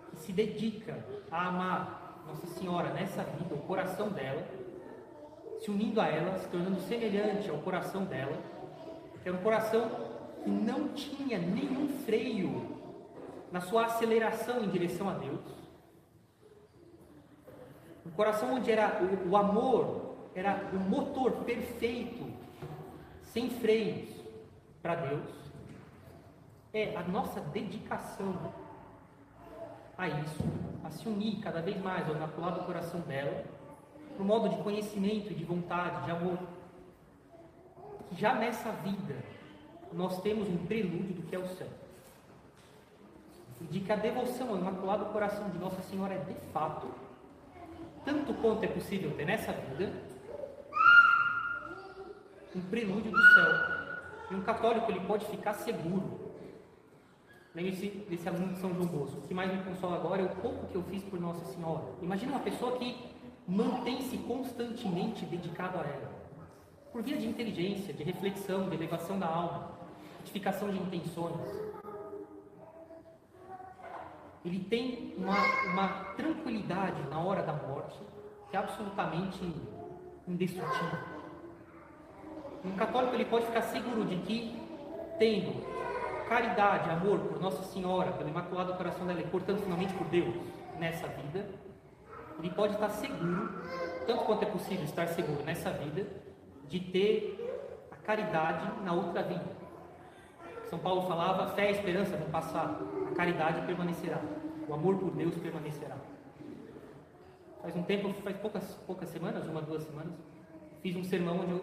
que 0.10 0.17
se 0.17 0.32
dedica 0.32 1.04
a 1.32 1.48
amar 1.48 2.24
Nossa 2.28 2.48
Senhora 2.48 2.93
nessa 2.93 3.24
vida, 3.24 3.56
o 3.56 3.60
coração 3.60 4.10
dela, 4.10 4.46
se 5.60 5.72
unindo 5.72 6.02
a 6.02 6.08
ela, 6.08 6.38
se 6.38 6.48
tornando 6.50 6.80
semelhante 6.82 7.50
ao 7.50 7.58
coração 7.60 8.04
dela, 8.04 8.38
que 9.22 9.30
era 9.30 9.38
um 9.38 9.41
coração 9.41 9.89
que 10.43 10.50
não 10.50 10.89
tinha 10.89 11.39
nenhum 11.39 11.88
freio 12.06 12.78
na 13.52 13.62
sua 13.62 13.86
aceleração 13.86 14.62
em 14.63 14.69
direção 14.69 15.10
a 15.10 15.13
Deus. 15.13 15.39
Um 18.06 18.12
coração 18.12 18.56
onde 18.56 18.69
era 18.69 19.02
o, 19.02 19.30
o 19.30 19.38
amor 19.38 20.02
era 20.36 20.69
o 20.74 20.80
motor 20.80 21.32
perfeito, 21.43 22.32
sem 23.22 23.50
freios 23.50 24.10
para 24.82 24.96
Deus 24.96 25.43
é 26.74 26.96
a 26.96 27.04
nossa 27.04 27.39
dedicação 27.39 28.52
a 29.96 30.08
isso, 30.08 30.43
a 30.84 30.89
se 30.89 31.08
unir 31.08 31.39
cada 31.39 31.62
vez 31.62 31.80
mais 31.80 32.10
ao 32.10 32.15
imaculado 32.15 32.65
coração 32.65 33.00
dela, 33.02 33.46
no 34.17 34.26
modo 34.26 34.50
de 34.50 34.58
conhecimento, 34.63 35.36
de 35.36 35.43
vontade, 35.43 36.04
de 36.06 36.12
amor. 36.12 36.39
Que 38.10 38.19
já 38.19 38.34
nessa 38.34 38.72
vida 38.72 39.15
nós 39.91 40.19
temos 40.22 40.50
um 40.50 40.65
prelúdio 40.65 41.13
do 41.13 41.22
que 41.22 41.36
é 41.36 41.39
o 41.39 41.48
céu. 41.48 41.69
E 43.62 43.65
de 43.65 43.80
que 43.80 43.91
a 43.91 43.96
devoção 43.96 44.50
ao 44.50 44.58
imaculado 44.58 45.06
coração 45.06 45.52
de 45.52 45.60
Nossa 45.60 45.82
Senhora 45.84 46.15
é 46.15 46.17
de 46.17 46.34
fato, 46.52 46.88
tanto 48.04 48.34
quanto 48.34 48.63
é 48.63 48.67
possível 48.67 49.15
ter 49.15 49.26
nessa 49.26 49.54
vida, 49.54 49.93
um 52.55 52.61
prelúdio 52.61 53.11
do 53.11 53.21
céu. 53.33 53.53
E 54.31 54.35
um 54.35 54.41
católico 54.41 54.91
ele 54.91 55.01
pode 55.01 55.25
ficar 55.25 55.53
seguro 55.53 56.23
Lembre-se 57.55 57.87
desse 58.09 58.27
aluno 58.27 58.53
de 58.53 58.59
São 58.59 58.73
João 58.73 58.87
Bosco. 58.87 59.19
O 59.19 59.27
que 59.27 59.33
mais 59.33 59.51
me 59.51 59.63
consola 59.63 59.97
agora 59.97 60.23
é 60.23 60.25
o 60.25 60.35
pouco 60.37 60.65
que 60.67 60.75
eu 60.75 60.83
fiz 60.83 61.03
por 61.03 61.19
Nossa 61.19 61.45
Senhora. 61.45 61.83
Imagina 62.01 62.31
uma 62.31 62.41
pessoa 62.41 62.79
que 62.79 62.97
mantém-se 63.47 64.17
constantemente 64.19 65.23
dedicado 65.25 65.77
a 65.77 65.81
ela. 65.81 66.11
Por 66.91 67.03
via 67.03 67.15
de 67.15 67.27
inteligência, 67.27 67.93
de 67.93 68.03
reflexão, 68.03 68.69
de 68.69 68.75
elevação 68.75 69.19
da 69.19 69.27
alma, 69.27 69.71
retificação 70.19 70.71
de 70.71 70.79
intenções. 70.79 71.35
Ele 74.43 74.59
tem 74.61 75.13
uma, 75.15 75.37
uma 75.71 75.87
tranquilidade 76.15 77.07
na 77.07 77.19
hora 77.19 77.43
da 77.43 77.53
morte 77.53 77.99
que 78.49 78.57
é 78.57 78.59
absolutamente 78.59 79.39
indestrutível. 80.27 81.12
Um 82.65 82.71
católico 82.76 83.13
ele 83.15 83.26
pode 83.26 83.45
ficar 83.45 83.62
seguro 83.62 84.06
de 84.06 84.15
que, 84.17 84.62
tendo 85.19 85.54
caridade, 86.30 86.89
amor 86.89 87.19
por 87.19 87.39
Nossa 87.41 87.62
Senhora, 87.63 88.12
pelo 88.13 88.30
Imaculado 88.30 88.73
Coração 88.76 89.06
dela 89.06 89.19
e, 89.19 89.28
portanto, 89.28 89.62
finalmente 89.62 89.93
por 89.93 90.08
Deus 90.08 90.34
nessa 90.80 91.08
vida, 91.08 91.45
ele 92.39 92.49
pode 92.49 92.73
estar 92.73 92.89
seguro, 92.89 93.62
tanto 94.08 94.23
quanto 94.23 94.43
é 94.43 94.45
possível 94.45 94.84
estar 94.86 95.08
seguro 95.08 95.43
nessa 95.43 95.71
vida, 95.71 96.08
de 96.67 96.80
ter 96.80 97.88
a 97.91 97.95
caridade 97.97 98.82
na 98.84 98.93
outra 98.93 99.21
vida. 99.21 99.45
São 100.65 100.80
Paulo 100.80 101.04
falava: 101.04 101.47
fé 101.54 101.69
e 101.69 101.71
esperança 101.71 102.17
vão 102.17 102.30
passar, 102.30 102.80
a 103.12 103.15
caridade 103.15 103.65
permanecerá, 103.65 104.19
o 104.67 104.73
amor 104.73 104.95
por 104.97 105.12
Deus 105.12 105.36
permanecerá. 105.38 105.97
Faz 107.62 107.76
um 107.76 107.84
tempo, 107.84 108.12
faz 108.23 108.38
poucas, 108.38 108.76
poucas 108.88 109.10
semanas, 109.10 109.47
uma, 109.47 109.62
duas 109.62 109.84
semanas, 109.84 110.13
fiz 110.82 110.95
um 110.95 111.04
sermão 111.04 111.41
onde 111.41 111.52
eu 111.52 111.62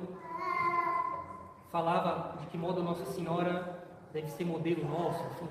falava 1.71 2.37
de 2.39 2.47
que 2.47 2.59
modo 2.59 2.83
Nossa 2.83 3.05
Senhora 3.07 3.85
deve 4.13 4.29
ser 4.29 4.45
modelo 4.45 4.89
nosso. 4.89 5.23
Assim. 5.25 5.49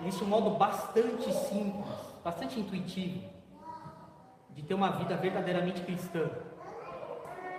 Existe 0.00 0.24
um 0.24 0.28
modo 0.28 0.50
bastante 0.50 1.32
simples, 1.32 1.86
bastante 2.22 2.58
intuitivo, 2.58 3.28
de 4.50 4.62
ter 4.62 4.74
uma 4.74 4.90
vida 4.92 5.16
verdadeiramente 5.16 5.80
cristã. 5.82 6.30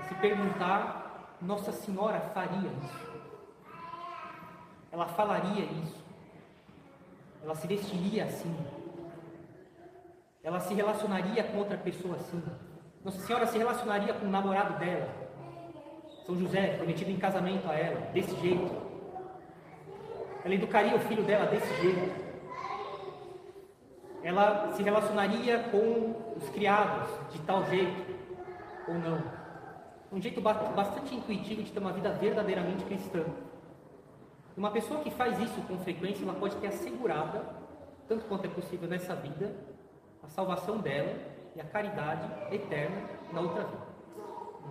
Se 0.07 0.15
perguntar, 0.15 1.37
Nossa 1.41 1.71
Senhora 1.71 2.19
faria 2.33 2.69
isso? 2.69 3.05
Ela 4.91 5.07
falaria 5.07 5.65
isso? 5.65 6.03
Ela 7.43 7.55
se 7.55 7.67
vestiria 7.67 8.25
assim? 8.25 8.55
Ela 10.41 10.59
se 10.59 10.73
relacionaria 10.73 11.43
com 11.43 11.57
outra 11.57 11.77
pessoa 11.77 12.15
assim? 12.15 12.41
Nossa 13.03 13.19
Senhora 13.19 13.45
se 13.45 13.57
relacionaria 13.57 14.13
com 14.13 14.25
o 14.25 14.29
namorado 14.29 14.79
dela? 14.79 15.24
São 16.25 16.35
José, 16.37 16.75
prometido 16.77 17.11
em 17.11 17.17
casamento 17.17 17.69
a 17.69 17.75
ela, 17.75 18.01
desse 18.11 18.35
jeito? 18.37 18.71
Ela 20.43 20.55
educaria 20.55 20.95
o 20.95 20.99
filho 20.99 21.23
dela 21.23 21.45
desse 21.45 21.81
jeito. 21.81 22.25
Ela 24.23 24.71
se 24.73 24.81
relacionaria 24.81 25.59
com 25.69 26.33
os 26.35 26.49
criados 26.49 27.09
de 27.31 27.39
tal 27.41 27.63
jeito 27.65 28.15
ou 28.87 28.95
não. 28.95 29.21
Um 30.11 30.19
jeito 30.19 30.41
bastante 30.41 31.13
intuitivo 31.13 31.61
de 31.61 31.71
ter 31.71 31.79
uma 31.79 31.93
vida 31.93 32.11
verdadeiramente 32.11 32.83
cristã. 32.85 33.23
Uma 34.57 34.71
pessoa 34.71 35.01
que 35.01 35.11
faz 35.11 35.39
isso 35.39 35.61
com 35.67 35.77
frequência, 35.79 36.23
ela 36.23 36.33
pode 36.33 36.55
ter 36.55 36.67
assegurada, 36.67 37.43
tanto 38.07 38.25
quanto 38.25 38.45
é 38.45 38.49
possível 38.49 38.87
nessa 38.87 39.15
vida, 39.15 39.53
a 40.23 40.27
salvação 40.27 40.79
dela 40.79 41.13
e 41.55 41.61
a 41.61 41.65
caridade 41.65 42.27
eterna 42.51 43.01
na 43.31 43.41
outra 43.41 43.63
vida. 43.63 43.84